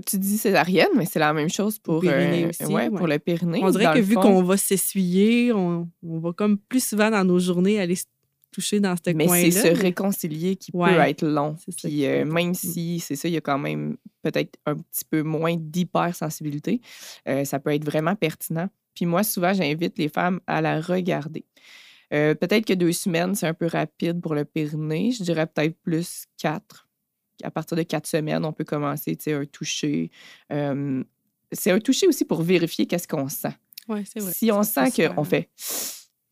tu 0.00 0.18
dis 0.18 0.38
césarienne, 0.38 0.88
mais 0.96 1.04
c'est 1.04 1.18
la 1.18 1.32
même 1.32 1.48
chose 1.48 1.78
pour, 1.78 2.02
euh, 2.04 2.48
aussi, 2.48 2.64
ouais, 2.66 2.88
pour 2.90 3.02
ouais. 3.02 3.08
le 3.08 3.18
périnée. 3.18 3.60
On 3.62 3.70
dirait 3.70 3.94
que 3.94 4.00
vu 4.00 4.14
fond, 4.14 4.22
qu'on 4.22 4.42
va 4.42 4.56
s'essuyer, 4.56 5.52
on, 5.52 5.88
on 6.02 6.18
va 6.18 6.32
comme 6.32 6.58
plus 6.58 6.84
souvent 6.84 7.10
dans 7.10 7.24
nos 7.24 7.38
journées 7.38 7.80
aller 7.80 7.96
se 7.96 8.04
toucher 8.52 8.80
dans 8.80 8.96
ce 8.96 9.12
Mais 9.14 9.26
coin-là. 9.26 9.50
c'est 9.50 9.74
se 9.74 9.80
réconcilier 9.80 10.56
qui 10.56 10.72
peut 10.72 10.84
être 10.88 11.24
long. 11.24 11.56
Puis 11.76 12.04
euh, 12.04 12.24
même 12.24 12.54
si, 12.54 13.00
c'est 13.00 13.16
ça, 13.16 13.28
il 13.28 13.34
y 13.34 13.36
a 13.36 13.40
quand 13.40 13.58
même 13.58 13.96
peut-être 14.22 14.58
un 14.66 14.76
petit 14.76 15.04
peu 15.08 15.22
moins 15.22 15.56
d'hypersensibilité, 15.56 16.80
euh, 17.28 17.44
ça 17.44 17.58
peut 17.60 17.72
être 17.72 17.84
vraiment 17.84 18.16
pertinent. 18.16 18.68
Puis 18.94 19.06
moi, 19.06 19.22
souvent, 19.22 19.52
j'invite 19.54 19.98
les 19.98 20.08
femmes 20.08 20.40
à 20.46 20.60
la 20.60 20.80
regarder. 20.80 21.44
Peut-être 22.10 22.64
que 22.64 22.72
deux 22.72 22.90
semaines, 22.90 23.36
c'est 23.36 23.46
un 23.46 23.54
peu 23.54 23.66
rapide 23.66 24.20
pour 24.20 24.34
le 24.34 24.44
périnée. 24.44 25.12
Je 25.12 25.22
dirais 25.22 25.46
peut-être 25.46 25.76
plus 25.80 26.24
quatre. 26.36 26.89
À 27.42 27.50
partir 27.50 27.76
de 27.76 27.82
quatre 27.82 28.06
semaines, 28.06 28.44
on 28.44 28.52
peut 28.52 28.64
commencer, 28.64 29.16
un 29.28 29.44
toucher. 29.44 30.10
Euh, 30.52 31.02
c'est 31.52 31.70
un 31.70 31.80
toucher 31.80 32.06
aussi 32.06 32.24
pour 32.24 32.42
vérifier 32.42 32.86
qu'est-ce 32.86 33.08
qu'on 33.08 33.28
sent. 33.28 33.54
Ouais, 33.88 34.04
c'est 34.04 34.20
vrai. 34.20 34.32
Si 34.32 34.52
on 34.52 34.62
sent 34.62 34.90
qu'on 35.14 35.24
fait 35.24 35.48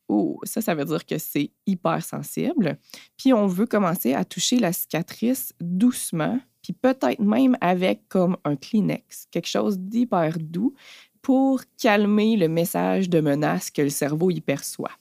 Oh, 0.09 0.41
ça, 0.45 0.63
ça 0.63 0.75
veut 0.75 0.87
dire 0.87 1.05
que 1.05 1.19
c'est 1.19 1.51
hyper 1.67 2.03
sensible. 2.03 2.79
Puis 3.19 3.35
on 3.35 3.47
veut 3.47 3.67
commencer 3.67 4.15
à 4.15 4.25
toucher 4.25 4.59
la 4.59 4.73
cicatrice 4.73 5.53
doucement, 5.61 6.41
puis 6.63 6.73
peut-être 6.73 7.21
même 7.21 7.59
avec 7.61 8.09
comme 8.09 8.39
un 8.45 8.57
Kleenex, 8.57 9.27
quelque 9.31 9.49
chose 9.49 9.79
d'hyper 9.79 10.39
doux 10.41 10.75
pour 11.21 11.61
calmer 11.77 12.37
le 12.37 12.49
message 12.49 13.11
de 13.11 13.21
menace 13.21 13.71
que 13.71 13.83
le 13.83 13.91
cerveau 13.91 14.31
y 14.31 14.41
perçoit. 14.41 14.93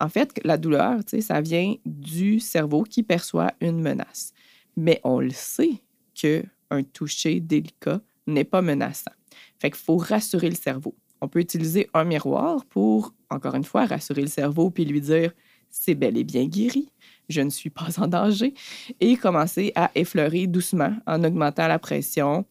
En 0.00 0.08
fait, 0.08 0.32
la 0.44 0.56
douleur, 0.56 1.00
ça 1.20 1.40
vient 1.40 1.74
du 1.84 2.40
cerveau 2.40 2.84
qui 2.84 3.02
perçoit 3.02 3.52
une 3.60 3.80
menace. 3.80 4.32
Mais 4.78 5.00
on 5.02 5.18
le 5.18 5.30
sait 5.30 5.82
qu'un 6.14 6.82
toucher 6.92 7.40
délicat 7.40 8.00
n'est 8.28 8.44
pas 8.44 8.62
menaçant. 8.62 9.10
Fait 9.58 9.70
qu'il 9.70 9.80
faut 9.80 9.96
rassurer 9.96 10.48
le 10.48 10.54
cerveau. 10.54 10.94
On 11.20 11.26
peut 11.26 11.40
utiliser 11.40 11.90
un 11.94 12.04
miroir 12.04 12.64
pour, 12.66 13.12
encore 13.28 13.56
une 13.56 13.64
fois, 13.64 13.86
rassurer 13.86 14.22
le 14.22 14.28
cerveau 14.28 14.70
puis 14.70 14.84
lui 14.84 15.00
dire 15.00 15.32
c'est 15.68 15.96
bel 15.96 16.16
et 16.16 16.22
bien 16.22 16.46
guéri, 16.46 16.92
je 17.28 17.40
ne 17.40 17.50
suis 17.50 17.70
pas 17.70 17.88
en 17.98 18.06
danger, 18.06 18.54
et 19.00 19.16
commencer 19.16 19.72
à 19.74 19.90
effleurer 19.96 20.46
doucement 20.46 20.96
en 21.06 21.24
augmentant 21.24 21.66
la 21.66 21.80
pression. 21.80 22.46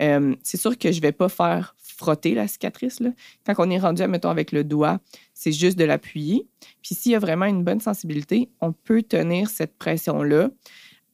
Euh, 0.00 0.36
c'est 0.44 0.56
sûr 0.56 0.78
que 0.78 0.92
je 0.92 0.98
ne 0.98 1.02
vais 1.02 1.12
pas 1.12 1.28
faire 1.28 1.74
frotter 1.78 2.34
la 2.34 2.46
cicatrice. 2.46 3.00
Là. 3.00 3.10
Quand 3.44 3.54
on 3.58 3.70
est 3.70 3.78
rendu, 3.78 4.06
mettons, 4.06 4.30
avec 4.30 4.52
le 4.52 4.62
doigt, 4.62 5.00
c'est 5.34 5.52
juste 5.52 5.76
de 5.76 5.84
l'appuyer. 5.84 6.46
Puis 6.80 6.94
s'il 6.94 7.12
y 7.12 7.14
a 7.14 7.18
vraiment 7.18 7.46
une 7.46 7.64
bonne 7.64 7.80
sensibilité, 7.80 8.48
on 8.60 8.72
peut 8.72 9.02
tenir 9.02 9.50
cette 9.50 9.76
pression-là 9.76 10.48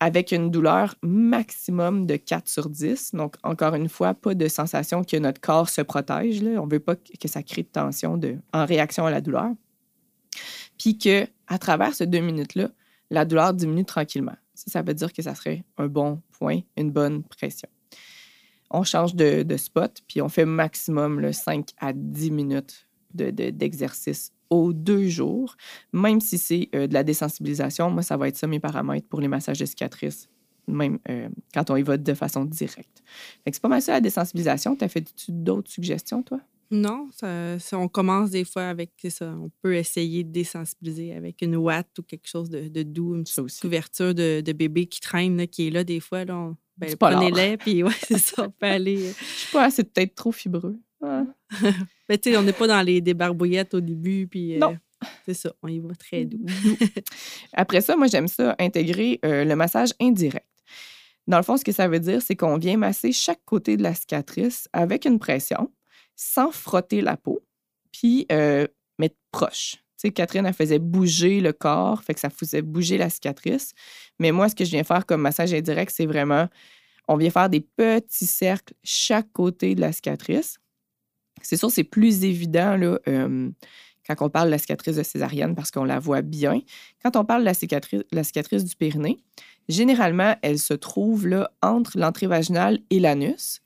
avec 0.01 0.33
une 0.33 0.51
douleur 0.51 0.95
maximum 1.03 2.07
de 2.07 2.17
4 2.17 2.49
sur 2.49 2.69
10. 2.69 3.15
Donc, 3.15 3.35
encore 3.43 3.75
une 3.75 3.89
fois, 3.89 4.15
pas 4.15 4.35
de 4.35 4.47
sensation 4.49 5.03
que 5.03 5.17
notre 5.17 5.41
corps 5.41 5.69
se 5.69 5.81
protège. 5.81 6.41
On 6.43 6.67
ne 6.67 6.71
veut 6.71 6.81
pas 6.81 6.95
que 6.97 7.29
ça 7.29 7.43
crée 7.43 7.63
de 7.63 7.69
tension 7.69 8.19
en 8.53 8.65
réaction 8.65 9.07
à 9.07 9.11
la 9.11 9.21
douleur. 9.21 9.51
Puis 10.79 10.99
que 10.99 11.27
à 11.49 11.59
travers 11.59 11.95
ces 11.95 12.07
deux 12.07 12.21
minutes-là, 12.21 12.71
la 13.11 13.25
douleur 13.25 13.55
diminue 13.55 13.85
tranquillement. 13.85 14.37
Ça, 14.55 14.83
veut 14.83 14.95
dire 14.95 15.13
que 15.13 15.23
ça 15.23 15.35
serait 15.35 15.65
un 15.79 15.87
bon 15.87 16.21
point, 16.33 16.61
une 16.77 16.91
bonne 16.91 17.23
pression. 17.23 17.69
On 18.71 18.83
change 18.83 19.15
de, 19.15 19.57
spot, 19.57 20.03
puis 20.07 20.21
on 20.21 20.29
fait 20.29 20.45
maximum 20.45 21.21
le 21.21 21.33
5 21.33 21.71
à 21.79 21.93
10 21.95 22.31
minutes 22.31 22.87
de- 23.15 23.31
de- 23.31 23.51
d'exercice 23.51 24.33
aux 24.51 24.73
deux 24.73 25.09
jours, 25.09 25.57
même 25.93 26.21
si 26.21 26.39
c'est 26.39 26.69
euh, 26.75 26.87
de 26.87 26.95
la 26.95 27.05
désensibilisation. 27.05 27.91
Moi, 27.91 28.03
ça 28.03 28.17
va 28.17 28.29
être 28.29 28.37
ça 28.37 28.47
mes 28.47 28.61
paramètres 28.61 29.07
pour 29.09 29.21
les 29.21 29.29
massages 29.29 29.59
de 29.59 29.67
cicatrices, 29.67 30.29
même 30.67 30.99
euh, 31.09 31.29
quand 31.55 31.71
on 31.71 31.77
y 31.77 31.83
va 31.83 31.97
de 31.97 32.15
façon 32.15 32.45
directe. 32.45 33.03
C'est 33.47 33.61
pas 33.61 33.69
mal 33.69 33.83
ça 33.83 33.93
la 33.93 34.01
désensibilisation. 34.01 34.75
T'as 34.77 34.89
fait 34.89 35.05
d'autres 35.29 35.71
suggestions, 35.71 36.23
toi? 36.23 36.41
Non, 36.71 37.09
ça, 37.15 37.59
ça- 37.59 37.79
on 37.79 37.89
commence 37.89 38.31
des 38.31 38.45
fois 38.45 38.65
avec 38.65 38.91
ça. 39.09 39.35
On 39.43 39.51
peut 39.63 39.75
essayer 39.75 40.23
de 40.23 40.31
désensibiliser 40.31 41.15
avec 41.15 41.41
une 41.41 41.57
ouate 41.57 41.99
ou 41.99 42.03
quelque 42.03 42.29
chose 42.29 42.51
de, 42.51 42.69
de 42.69 42.83
doux, 42.83 43.15
une 43.15 43.25
petite 43.25 43.39
aussi. 43.39 43.61
couverture 43.61 44.15
de, 44.15 44.43
de 44.43 44.53
bébé 44.53 44.85
qui 44.87 45.01
traîne, 45.01 45.39
là, 45.39 45.47
qui 45.47 45.67
est 45.67 45.71
là 45.71 45.83
des 45.85 46.01
fois. 46.01 46.27
Là, 46.27 46.37
on- 46.37 46.57
ben. 46.77 46.95
Prenez-les, 47.01 47.57
puis 47.57 47.83
ouais, 47.83 47.91
c'est 48.07 48.19
ça, 48.19 48.45
on 48.47 48.51
peut 48.51 48.67
aller. 48.67 48.99
euh, 49.09 49.13
Je 49.19 49.25
sais 49.25 49.53
pas, 49.53 49.71
c'est 49.71 49.85
peut-être 49.93 50.15
trop 50.15 50.31
fibreux. 50.31 50.79
Tu 52.09 52.31
sais, 52.31 52.37
on 52.37 52.43
n'est 52.43 52.53
pas 52.53 52.67
dans 52.67 52.83
les 52.83 53.01
débarbouillettes 53.01 53.75
au 53.75 53.81
début, 53.81 54.27
puis 54.27 54.55
euh, 54.57 54.59
Non. 54.59 54.77
c'est 55.27 55.35
ça, 55.35 55.53
on 55.63 55.69
y 55.69 55.79
va 55.79 55.95
très 55.95 56.25
doux. 56.25 56.45
Après 57.53 57.81
ça, 57.81 57.97
moi, 57.97 58.07
j'aime 58.07 58.29
ça 58.29 58.57
intégrer 58.59 59.21
euh, 59.25 59.45
le 59.45 59.57
massage 59.57 59.91
indirect. 60.01 60.47
Dans 61.27 61.37
le 61.37 61.43
fond, 61.43 61.59
ce 61.59 61.65
que 61.65 61.73
ça 61.73 61.89
veut 61.89 62.01
dire, 62.01 62.23
c'est 62.23 62.37
qu'on 62.37 62.57
vient 62.57 62.79
masser 62.79 63.13
chaque 63.13 63.45
côté 63.45 63.77
de 63.77 63.83
la 63.83 63.95
cicatrice 63.95 64.69
avec 64.73 65.05
une 65.05 65.19
pression, 65.19 65.71
sans 66.17 66.51
frotter 66.51 67.03
la 67.03 67.19
peau, 67.19 67.41
puis 67.93 68.27
euh, 68.33 68.67
mettre 68.99 69.17
proche. 69.31 69.73
Tu 70.01 70.09
sais, 70.09 70.11
Catherine, 70.11 70.47
elle 70.47 70.55
faisait 70.55 70.79
bouger 70.79 71.41
le 71.41 71.53
corps, 71.53 72.03
fait 72.03 72.15
que 72.15 72.21
ça 72.21 72.31
faisait 72.31 72.63
bouger 72.63 72.97
la 72.97 73.11
cicatrice. 73.11 73.73
Mais 74.19 74.33
moi, 74.33 74.49
ce 74.49 74.55
que 74.55 74.65
je 74.65 74.71
viens 74.71 74.85
faire 74.85 75.05
comme 75.05 75.21
massage 75.21 75.53
indirect, 75.53 75.93
c'est 75.95 76.07
vraiment, 76.07 76.49
on 77.09 77.17
vient 77.17 77.31
faire 77.31 77.51
des 77.51 77.61
petits 77.61 78.27
cercles 78.27 78.73
chaque 78.83 79.31
côté 79.33 79.75
de 79.75 79.81
la 79.83 79.93
cicatrice. 79.93 80.59
C'est 81.43 81.57
sûr, 81.57 81.71
c'est 81.71 81.85
plus 81.85 82.25
évident 82.25 82.79
euh, 83.09 83.51
quand 84.07 84.15
on 84.21 84.31
parle 84.31 84.47
de 84.47 84.53
la 84.53 84.59
cicatrice 84.59 84.97
de 84.97 85.03
césarienne 85.03 85.55
parce 85.55 85.71
qu'on 85.71 85.85
la 85.85 85.99
voit 85.99 86.23
bien. 86.23 86.61
Quand 87.03 87.17
on 87.17 87.25
parle 87.25 87.43
de 87.43 87.47
la 88.13 88.25
cicatrice, 88.25 88.65
du 88.65 88.77
périnée, 88.77 89.19
généralement, 89.69 90.35
elle 90.43 90.59
se 90.59 90.75
trouve 90.75 91.29
entre 91.63 91.99
l'entrée 91.99 92.27
vaginale 92.27 92.81
et 92.91 93.01
l'anus. 93.01 93.61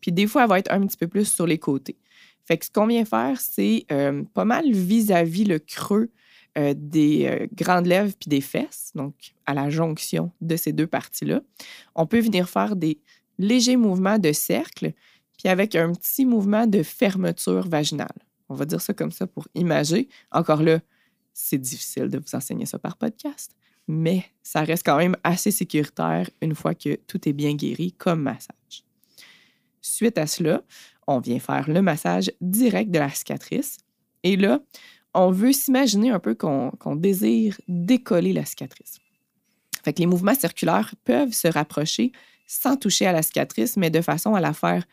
Puis 0.00 0.12
des 0.12 0.26
fois, 0.26 0.42
elle 0.42 0.48
va 0.48 0.58
être 0.58 0.72
un 0.72 0.86
petit 0.86 0.96
peu 0.96 1.08
plus 1.08 1.32
sur 1.32 1.46
les 1.46 1.58
côtés. 1.58 1.96
Fait 2.44 2.58
que 2.58 2.66
ce 2.66 2.70
qu'on 2.70 2.86
vient 2.86 3.04
faire, 3.04 3.40
c'est 3.40 3.86
euh, 3.92 4.24
pas 4.34 4.44
mal 4.44 4.70
vis-à-vis 4.72 5.44
le 5.44 5.60
creux 5.60 6.10
euh, 6.58 6.74
des 6.76 7.48
grandes 7.54 7.86
lèvres 7.86 8.12
puis 8.18 8.28
des 8.28 8.40
fesses, 8.40 8.90
donc 8.94 9.14
à 9.46 9.54
la 9.54 9.70
jonction 9.70 10.32
de 10.40 10.56
ces 10.56 10.72
deux 10.72 10.88
parties-là. 10.88 11.40
On 11.94 12.06
peut 12.06 12.20
venir 12.20 12.48
faire 12.48 12.74
des 12.74 12.98
légers 13.38 13.76
mouvements 13.76 14.18
de 14.18 14.32
cercle, 14.32 14.92
puis 15.38 15.48
avec 15.48 15.74
un 15.74 15.92
petit 15.92 16.24
mouvement 16.24 16.66
de 16.66 16.82
fermeture 16.82 17.68
vaginale. 17.68 18.08
On 18.48 18.54
va 18.54 18.64
dire 18.64 18.80
ça 18.80 18.92
comme 18.92 19.12
ça 19.12 19.26
pour 19.26 19.48
imager. 19.54 20.08
Encore 20.30 20.62
là, 20.62 20.80
c'est 21.32 21.58
difficile 21.58 22.08
de 22.08 22.18
vous 22.18 22.34
enseigner 22.34 22.66
ça 22.66 22.78
par 22.78 22.96
podcast, 22.96 23.56
mais 23.88 24.24
ça 24.42 24.62
reste 24.62 24.84
quand 24.84 24.98
même 24.98 25.16
assez 25.24 25.50
sécuritaire 25.50 26.28
une 26.40 26.54
fois 26.54 26.74
que 26.74 26.96
tout 27.06 27.28
est 27.28 27.32
bien 27.32 27.54
guéri 27.54 27.92
comme 27.92 28.22
massage. 28.22 28.84
Suite 29.80 30.18
à 30.18 30.26
cela, 30.26 30.62
on 31.06 31.18
vient 31.18 31.40
faire 31.40 31.68
le 31.68 31.82
massage 31.82 32.30
direct 32.40 32.90
de 32.90 32.98
la 32.98 33.10
cicatrice. 33.10 33.78
Et 34.22 34.36
là, 34.36 34.60
on 35.14 35.30
veut 35.30 35.52
s'imaginer 35.52 36.10
un 36.10 36.20
peu 36.20 36.34
qu'on 36.34 36.96
désire 36.96 37.60
décoller 37.68 38.32
la 38.32 38.44
cicatrice. 38.44 38.98
Fait 39.84 39.92
que 39.92 39.98
les 39.98 40.06
mouvements 40.06 40.34
circulaires 40.34 40.94
peuvent 41.04 41.32
se 41.32 41.48
rapprocher 41.48 42.12
sans 42.46 42.76
toucher 42.76 43.06
à 43.06 43.12
la 43.12 43.22
cicatrice, 43.22 43.76
mais 43.76 43.90
de 43.90 44.00
façon 44.00 44.34
à 44.34 44.40
la 44.40 44.52
faire 44.52 44.84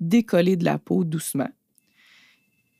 décoller 0.00 0.56
de 0.56 0.64
la 0.64 0.78
peau 0.78 1.04
doucement. 1.04 1.50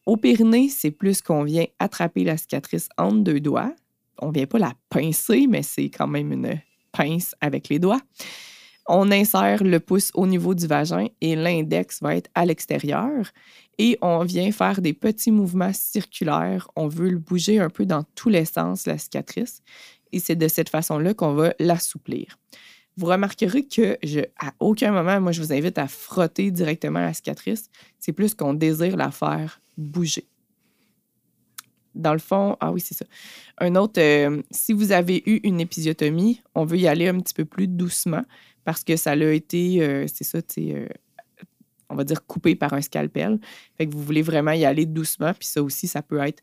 Au 0.06 0.16
périnée, 0.16 0.68
c'est 0.68 0.90
plus 0.90 1.20
qu'on 1.20 1.44
vient 1.44 1.66
attraper 1.78 2.24
la 2.24 2.36
cicatrice 2.36 2.88
entre 2.96 3.18
deux 3.18 3.40
doigts. 3.40 3.74
On 4.20 4.30
vient 4.30 4.46
pas 4.46 4.58
la 4.58 4.72
pincer, 4.88 5.46
mais 5.46 5.62
c'est 5.62 5.90
quand 5.90 6.06
même 6.06 6.32
une 6.32 6.60
pince 6.92 7.34
avec 7.40 7.68
les 7.68 7.78
doigts. 7.78 8.00
On 8.90 9.12
insère 9.12 9.62
le 9.62 9.80
pouce 9.80 10.10
au 10.14 10.26
niveau 10.26 10.54
du 10.54 10.66
vagin 10.66 11.08
et 11.20 11.36
l'index 11.36 12.00
va 12.00 12.16
être 12.16 12.30
à 12.34 12.46
l'extérieur. 12.46 13.30
Et 13.76 13.98
on 14.00 14.24
vient 14.24 14.50
faire 14.50 14.80
des 14.80 14.94
petits 14.94 15.30
mouvements 15.30 15.74
circulaires. 15.74 16.70
On 16.74 16.88
veut 16.88 17.10
le 17.10 17.18
bouger 17.18 17.60
un 17.60 17.68
peu 17.68 17.84
dans 17.84 18.04
tous 18.14 18.30
les 18.30 18.46
sens, 18.46 18.86
la 18.86 18.96
cicatrice. 18.96 19.60
Et 20.10 20.20
c'est 20.20 20.36
de 20.36 20.48
cette 20.48 20.70
façon-là 20.70 21.12
qu'on 21.12 21.34
va 21.34 21.52
l'assouplir. 21.58 22.38
Vous 22.98 23.06
remarquerez 23.06 23.64
que 23.64 23.96
je, 24.02 24.20
à 24.40 24.52
aucun 24.58 24.90
moment, 24.90 25.20
moi, 25.20 25.30
je 25.30 25.40
vous 25.40 25.52
invite 25.52 25.78
à 25.78 25.86
frotter 25.86 26.50
directement 26.50 26.98
la 26.98 27.14
cicatrice. 27.14 27.70
C'est 28.00 28.12
plus 28.12 28.34
qu'on 28.34 28.54
désire 28.54 28.96
la 28.96 29.12
faire 29.12 29.60
bouger. 29.76 30.26
Dans 31.94 32.12
le 32.12 32.18
fond, 32.18 32.56
ah 32.58 32.72
oui, 32.72 32.80
c'est 32.80 32.94
ça. 32.94 33.04
Un 33.58 33.76
autre, 33.76 34.00
euh, 34.00 34.42
si 34.50 34.72
vous 34.72 34.90
avez 34.90 35.22
eu 35.26 35.40
une 35.44 35.60
épisiotomie, 35.60 36.42
on 36.56 36.64
veut 36.64 36.78
y 36.78 36.88
aller 36.88 37.06
un 37.06 37.18
petit 37.20 37.34
peu 37.34 37.44
plus 37.44 37.68
doucement 37.68 38.24
parce 38.64 38.82
que 38.82 38.96
ça 38.96 39.14
l'a 39.14 39.32
été, 39.32 39.80
euh, 39.80 40.06
c'est 40.12 40.24
ça, 40.24 40.42
tu 40.42 40.74
euh, 40.74 40.88
on 41.88 41.94
va 41.94 42.02
dire 42.04 42.26
coupé 42.26 42.56
par 42.56 42.72
un 42.72 42.80
scalpel. 42.80 43.38
Fait 43.76 43.86
que 43.86 43.94
vous 43.94 44.02
voulez 44.02 44.22
vraiment 44.22 44.52
y 44.52 44.64
aller 44.64 44.86
doucement, 44.86 45.32
puis 45.34 45.46
ça 45.46 45.62
aussi, 45.62 45.86
ça 45.86 46.02
peut 46.02 46.18
être 46.18 46.42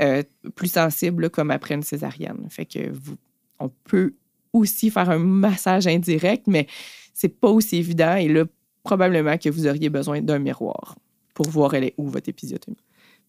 euh, 0.00 0.22
plus 0.54 0.72
sensible 0.72 1.30
comme 1.30 1.50
après 1.50 1.74
une 1.74 1.82
césarienne. 1.82 2.46
Fait 2.48 2.66
que 2.66 2.90
vous, 2.90 3.16
on 3.58 3.70
peut 3.84 4.14
aussi 4.56 4.90
faire 4.90 5.10
un 5.10 5.18
massage 5.18 5.86
indirect, 5.86 6.46
mais 6.46 6.66
c'est 7.14 7.28
pas 7.28 7.48
aussi 7.48 7.76
évident. 7.76 8.16
Et 8.16 8.28
là, 8.28 8.44
probablement 8.82 9.36
que 9.38 9.48
vous 9.48 9.66
auriez 9.66 9.88
besoin 9.88 10.20
d'un 10.20 10.38
miroir 10.38 10.96
pour 11.34 11.48
voir 11.48 11.74
elle 11.74 11.84
est 11.84 11.94
où 11.96 12.08
votre 12.08 12.28
épisiotomie. 12.28 12.76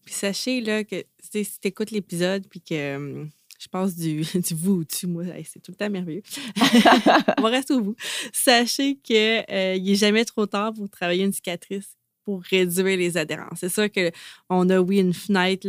Puis 0.04 0.14
sachez 0.14 0.60
là, 0.60 0.84
que 0.84 1.04
si 1.20 1.44
tu 1.60 1.68
écoutes 1.68 1.90
l'épisode 1.90 2.46
puis 2.48 2.60
que 2.60 2.96
hum, 2.96 3.30
je 3.58 3.68
passe 3.68 3.96
du, 3.96 4.22
du 4.34 4.54
vous 4.54 4.80
au 4.80 4.84
tu, 4.84 5.06
moi, 5.06 5.24
c'est 5.44 5.60
tout 5.60 5.72
le 5.72 5.76
temps 5.76 5.90
merveilleux. 5.90 6.22
On 7.38 7.42
va 7.42 7.48
rester 7.48 7.74
au 7.74 7.82
vous. 7.82 7.96
Sachez 8.32 8.96
qu'il 8.96 9.16
euh, 9.16 9.78
n'est 9.78 9.94
jamais 9.94 10.24
trop 10.24 10.46
tard 10.46 10.72
pour 10.72 10.88
travailler 10.88 11.24
une 11.24 11.32
cicatrice 11.32 11.97
pour 12.28 12.42
réduire 12.42 12.98
les 12.98 13.16
adhérences. 13.16 13.60
C'est 13.60 13.70
sûr 13.70 13.88
qu'on 13.90 14.68
a, 14.68 14.80
oui, 14.80 14.98
une 14.98 15.14
fenêtre 15.14 15.66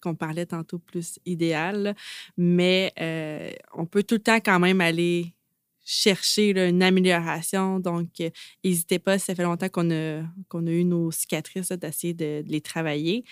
qu'on 0.00 0.16
parlait 0.16 0.44
tantôt 0.44 0.80
plus 0.80 1.20
idéale, 1.24 1.94
mais 2.36 2.92
euh, 2.98 3.48
on 3.74 3.86
peut 3.86 4.02
tout 4.02 4.16
le 4.16 4.20
temps 4.20 4.40
quand 4.44 4.58
même 4.58 4.80
aller 4.80 5.34
chercher 5.84 6.50
une 6.50 6.82
amélioration. 6.82 7.78
Donc, 7.78 8.08
n'hésitez 8.64 8.98
pas, 8.98 9.20
ça 9.20 9.36
fait 9.36 9.44
longtemps 9.44 9.68
qu'on 9.68 9.88
a, 9.92 10.22
qu'on 10.48 10.66
a 10.66 10.70
eu 10.72 10.84
nos 10.84 11.12
cicatrices, 11.12 11.70
d'essayer 11.70 12.12
de, 12.12 12.42
de 12.42 12.50
les 12.50 12.60
travailler. 12.60 13.22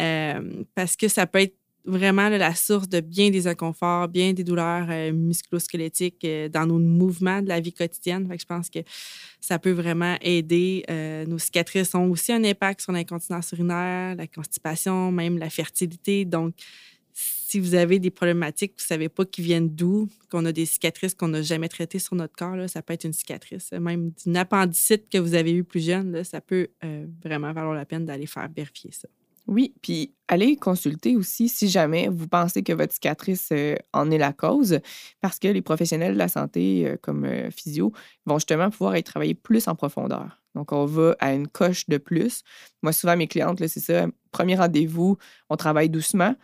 Euh, 0.00 0.64
parce 0.74 0.96
que 0.96 1.06
ça 1.06 1.28
peut 1.28 1.42
être 1.42 1.59
vraiment 1.84 2.28
la 2.28 2.54
source 2.54 2.88
de 2.88 3.00
bien 3.00 3.30
des 3.30 3.46
inconforts, 3.46 4.08
bien 4.08 4.32
des 4.32 4.44
douleurs 4.44 4.86
euh, 4.90 5.12
musculosquelettiques 5.12 6.24
euh, 6.24 6.48
dans 6.48 6.66
nos 6.66 6.78
mouvements 6.78 7.42
de 7.42 7.48
la 7.48 7.60
vie 7.60 7.72
quotidienne. 7.72 8.28
Je 8.38 8.44
pense 8.44 8.68
que 8.70 8.80
ça 9.40 9.58
peut 9.58 9.72
vraiment 9.72 10.16
aider. 10.20 10.84
Euh, 10.90 11.24
nos 11.26 11.38
cicatrices 11.38 11.94
ont 11.94 12.10
aussi 12.10 12.32
un 12.32 12.44
impact 12.44 12.82
sur 12.82 12.92
l'incontinence 12.92 13.52
urinaire, 13.52 14.14
la 14.16 14.26
constipation, 14.26 15.10
même 15.10 15.38
la 15.38 15.50
fertilité. 15.50 16.24
Donc, 16.24 16.54
si 17.12 17.58
vous 17.58 17.74
avez 17.74 17.98
des 17.98 18.10
problématiques, 18.10 18.72
vous 18.78 18.84
ne 18.84 18.88
savez 18.88 19.08
pas 19.08 19.24
qui 19.24 19.42
viennent 19.42 19.68
d'où, 19.68 20.08
qu'on 20.30 20.44
a 20.44 20.52
des 20.52 20.66
cicatrices 20.66 21.14
qu'on 21.14 21.28
n'a 21.28 21.42
jamais 21.42 21.68
traitées 21.68 21.98
sur 21.98 22.14
notre 22.14 22.34
corps, 22.36 22.68
ça 22.68 22.82
peut 22.82 22.92
être 22.92 23.04
une 23.04 23.12
cicatrice. 23.12 23.72
Même 23.72 24.12
d'une 24.22 24.36
appendicite 24.36 25.08
que 25.10 25.18
vous 25.18 25.34
avez 25.34 25.52
eue 25.52 25.64
plus 25.64 25.84
jeune, 25.84 26.22
ça 26.22 26.40
peut 26.40 26.68
vraiment 27.24 27.52
valoir 27.52 27.74
la 27.74 27.84
peine 27.84 28.06
d'aller 28.06 28.26
faire 28.26 28.48
vérifier 28.54 28.92
ça. 28.92 29.08
Oui, 29.46 29.74
puis 29.82 30.14
allez 30.28 30.56
consulter 30.56 31.16
aussi 31.16 31.48
si 31.48 31.68
jamais 31.68 32.08
vous 32.08 32.28
pensez 32.28 32.62
que 32.62 32.72
votre 32.72 32.92
cicatrice 32.92 33.48
euh, 33.52 33.74
en 33.92 34.10
est 34.10 34.18
la 34.18 34.32
cause, 34.32 34.78
parce 35.20 35.38
que 35.38 35.48
les 35.48 35.62
professionnels 35.62 36.14
de 36.14 36.18
la 36.18 36.28
santé, 36.28 36.86
euh, 36.86 36.96
comme 37.00 37.24
euh, 37.24 37.50
physio, 37.50 37.92
vont 38.26 38.38
justement 38.38 38.70
pouvoir 38.70 38.96
y 38.96 39.02
travailler 39.02 39.34
plus 39.34 39.66
en 39.68 39.74
profondeur. 39.74 40.40
Donc, 40.54 40.72
on 40.72 40.84
va 40.84 41.14
à 41.20 41.32
une 41.32 41.48
coche 41.48 41.88
de 41.88 41.98
plus. 41.98 42.42
Moi, 42.82 42.92
souvent, 42.92 43.16
mes 43.16 43.28
clientes, 43.28 43.64
c'est 43.66 43.80
ça. 43.80 44.06
Premier 44.32 44.56
rendez-vous, 44.56 45.16
on 45.48 45.56
travaille 45.56 45.88
doucement. 45.88 46.34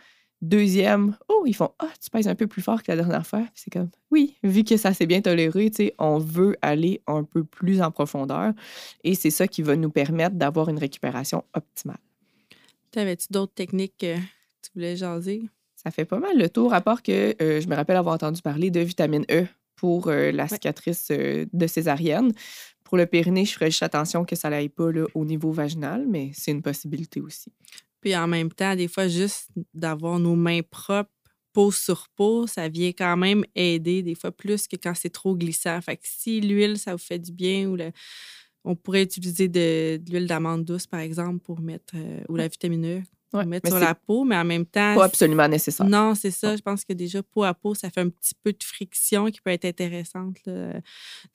Deuxième, 0.41 1.17
oh, 1.29 1.43
ils 1.47 1.55
font 1.55 1.71
Ah, 1.79 1.89
tu 2.01 2.09
pèses 2.09 2.27
un 2.27 2.35
peu 2.35 2.45
plus 2.45 2.61
fort 2.61 2.83
que 2.83 2.91
la 2.91 2.97
dernière 2.97 3.25
fois. 3.25 3.43
C'est 3.55 3.71
comme 3.71 3.89
Oui, 4.11 4.37
vu 4.43 4.63
que 4.63 4.77
ça 4.77 4.93
s'est 4.93 5.07
bien 5.07 5.21
toléré, 5.21 5.71
on 5.97 6.19
veut 6.19 6.55
aller 6.61 7.01
un 7.07 7.23
peu 7.23 7.43
plus 7.43 7.81
en 7.81 7.91
profondeur. 7.91 8.53
Et 9.03 9.15
c'est 9.15 9.31
ça 9.31 9.47
qui 9.47 9.61
va 9.61 9.75
nous 9.75 9.89
permettre 9.89 10.35
d'avoir 10.35 10.69
une 10.69 10.77
récupération 10.77 11.43
optimale. 11.53 11.97
T'avais-tu 12.91 13.27
d'autres 13.31 13.53
techniques 13.53 13.97
que 13.97 14.15
tu 14.15 14.71
voulais 14.73 14.95
jaser? 14.95 15.43
Ça 15.75 15.91
fait 15.91 16.05
pas 16.05 16.19
mal 16.19 16.37
le 16.37 16.49
tour, 16.49 16.73
à 16.73 16.81
part 16.81 17.03
que 17.03 17.35
euh, 17.41 17.61
je 17.61 17.67
me 17.67 17.75
rappelle 17.75 17.97
avoir 17.97 18.15
entendu 18.15 18.41
parler 18.41 18.71
de 18.71 18.79
vitamine 18.79 19.25
E 19.31 19.45
pour 19.75 20.07
euh, 20.07 20.31
la 20.31 20.47
cicatrice 20.47 21.09
euh, 21.11 21.45
de 21.53 21.67
césarienne. 21.67 22.33
Pour 22.83 22.97
le 22.97 23.05
périnée, 23.05 23.45
je 23.45 23.53
ferais 23.53 23.69
juste 23.69 23.83
attention 23.83 24.25
que 24.25 24.35
ça 24.35 24.49
n'aille 24.49 24.69
pas 24.69 24.91
là, 24.91 25.05
au 25.13 25.25
niveau 25.25 25.51
vaginal, 25.51 26.05
mais 26.07 26.31
c'est 26.33 26.51
une 26.51 26.61
possibilité 26.61 27.21
aussi. 27.21 27.51
Puis 28.01 28.15
en 28.15 28.27
même 28.27 28.51
temps, 28.51 28.75
des 28.75 28.87
fois, 28.87 29.07
juste 29.07 29.49
d'avoir 29.73 30.19
nos 30.19 30.35
mains 30.35 30.61
propres, 30.61 31.11
peau 31.53 31.71
sur 31.71 32.07
peau, 32.15 32.45
ça 32.45 32.69
vient 32.69 32.91
quand 32.91 33.17
même 33.17 33.43
aider 33.55 34.03
des 34.03 34.13
fois 34.13 34.31
plus 34.31 34.67
que 34.67 34.75
quand 34.75 34.93
c'est 34.95 35.09
trop 35.09 35.35
glissant. 35.35 35.81
Fait 35.81 35.97
que 35.97 36.03
si 36.05 36.39
l'huile, 36.39 36.77
ça 36.77 36.91
vous 36.91 37.03
fait 37.03 37.17
du 37.17 37.31
bien 37.31 37.67
ou 37.67 37.75
le, 37.75 37.91
on 38.67 38.75
pourrait 38.75 39.03
utiliser 39.03 39.47
de, 39.47 39.99
l'huile 40.09 40.27
d'amande 40.27 40.65
douce, 40.65 40.87
par 40.87 40.99
exemple, 40.99 41.39
pour 41.39 41.61
mettre, 41.61 41.95
ou 42.29 42.35
la 42.35 42.47
vitamine 42.47 42.85
E 42.85 43.01
mettre 43.33 43.67
sur 43.67 43.79
la 43.79 43.95
peau, 43.95 44.23
mais 44.23 44.37
en 44.37 44.45
même 44.45 44.65
temps. 44.65 44.95
Pas 44.95 45.05
absolument 45.05 45.47
nécessaire. 45.47 45.85
Non, 45.85 46.15
c'est 46.15 46.31
ça. 46.31 46.55
Je 46.55 46.61
pense 46.61 46.83
que 46.83 46.93
déjà, 46.93 47.21
peau 47.23 47.43
à 47.43 47.53
peau, 47.53 47.75
ça 47.75 47.89
fait 47.89 48.01
un 48.01 48.09
petit 48.09 48.33
peu 48.43 48.51
de 48.51 48.63
friction 48.63 49.27
qui 49.27 49.41
peut 49.41 49.51
être 49.51 49.65
intéressante 49.65 50.37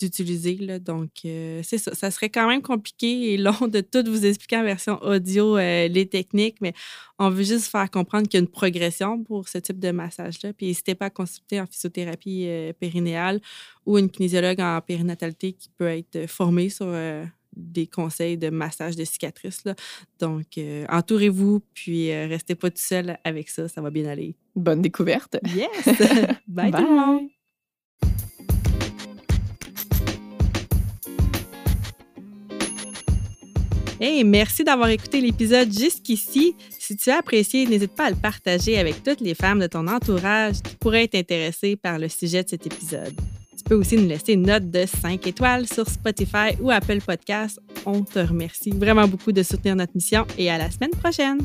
d'utiliser. 0.01 0.79
Donc, 0.81 1.11
euh, 1.25 1.61
c'est 1.63 1.79
ça. 1.79 1.95
Ça 1.95 2.11
serait 2.11 2.31
quand 2.31 2.49
même 2.49 2.63
compliqué 2.63 3.33
et 3.33 3.37
long 3.37 3.69
de 3.69 3.81
tout 3.81 4.05
vous 4.07 4.27
expliquer 4.27 4.57
en 4.57 4.65
version 4.65 5.03
audio 5.03 5.57
euh, 5.57 5.89
les 5.89 6.07
techniques, 6.07 6.57
mais 6.61 6.73
on 7.19 7.31
veut 7.31 7.45
juste 7.45 7.67
faire 7.67 7.91
comprendre 7.91 8.29
qu'il 8.29 8.39
y 8.39 8.43
a 8.43 8.45
une 8.45 8.51
progression 8.51 9.23
pour 9.23 9.49
ce 9.49 9.59
type 9.59 9.79
de 9.79 9.91
massage-là. 9.91 10.53
Puis, 10.53 10.67
n'hésitez 10.67 10.95
pas 10.95 11.07
à 11.07 11.11
consulter 11.11 11.61
en 11.61 11.67
physiothérapie 11.67 12.47
euh, 12.47 12.73
périnéale 12.73 13.41
ou 13.87 13.99
une 13.99 14.11
kinésiologue 14.11 14.61
en 14.61 14.81
périnatalité 14.81 15.53
qui 15.53 15.69
peut 15.77 15.89
être 15.89 16.27
formée 16.27 16.69
sur 16.69 16.87
des 17.57 17.87
conseils 17.87 18.39
de 18.39 18.51
massage 18.51 18.97
de 18.97 19.05
cicatrices. 19.05 19.65
Là. 19.65 19.75
Donc, 20.19 20.59
euh, 20.59 20.87
entourez-vous, 20.89 21.61
puis 21.75 22.11
euh, 22.11 22.27
restez 22.27 22.55
pas 22.55 22.71
tout 22.71 22.81
seul 22.81 23.19
avec 23.25 23.49
ça, 23.49 23.69
ça 23.69 23.81
va 23.81 23.91
bien 23.91 24.07
aller. 24.07 24.37
Bonne 24.55 24.83
découverte. 24.83 25.37
Yes! 25.55 25.69
Bye, 26.47 26.71
Bye, 26.71 26.73
tout 26.73 26.89
le 26.89 26.95
monde! 26.95 27.29
Hey, 34.01 34.25
merci 34.25 34.65
d'avoir 34.65 34.89
écouté 34.89 35.21
l'épisode 35.21 35.73
jusqu'ici. 35.73 36.57
Si 36.77 36.97
tu 36.97 37.09
as 37.11 37.19
apprécié, 37.19 37.67
n'hésite 37.67 37.95
pas 37.95 38.07
à 38.07 38.11
le 38.11 38.17
partager 38.17 38.77
avec 38.77 39.05
toutes 39.05 39.21
les 39.21 39.37
femmes 39.37 39.61
de 39.61 39.69
ton 39.69 39.87
entourage 39.87 40.61
qui 40.61 40.75
pourraient 40.75 41.05
être 41.05 41.15
intéressées 41.15 41.77
par 41.77 42.01
le 42.01 42.09
sujet 42.09 42.43
de 42.43 42.49
cet 42.49 42.67
épisode. 42.67 43.15
Tu 43.63 43.69
peux 43.69 43.75
aussi 43.77 43.97
nous 43.97 44.09
laisser 44.09 44.33
une 44.33 44.47
note 44.47 44.73
de 44.73 44.85
5 44.87 45.25
étoiles 45.25 45.69
sur 45.69 45.89
Spotify 45.89 46.57
ou 46.61 46.73
Apple 46.73 47.01
Podcasts. 47.01 47.61
On 47.87 48.03
te 48.03 48.19
remercie 48.19 48.71
vraiment 48.71 49.07
beaucoup 49.07 49.31
de 49.31 49.45
soutenir 49.45 49.77
notre 49.77 49.93
mission 49.95 50.27
et 50.37 50.51
à 50.51 50.59
la 50.59 50.69
semaine 50.69 50.91
prochaine. 50.91 51.39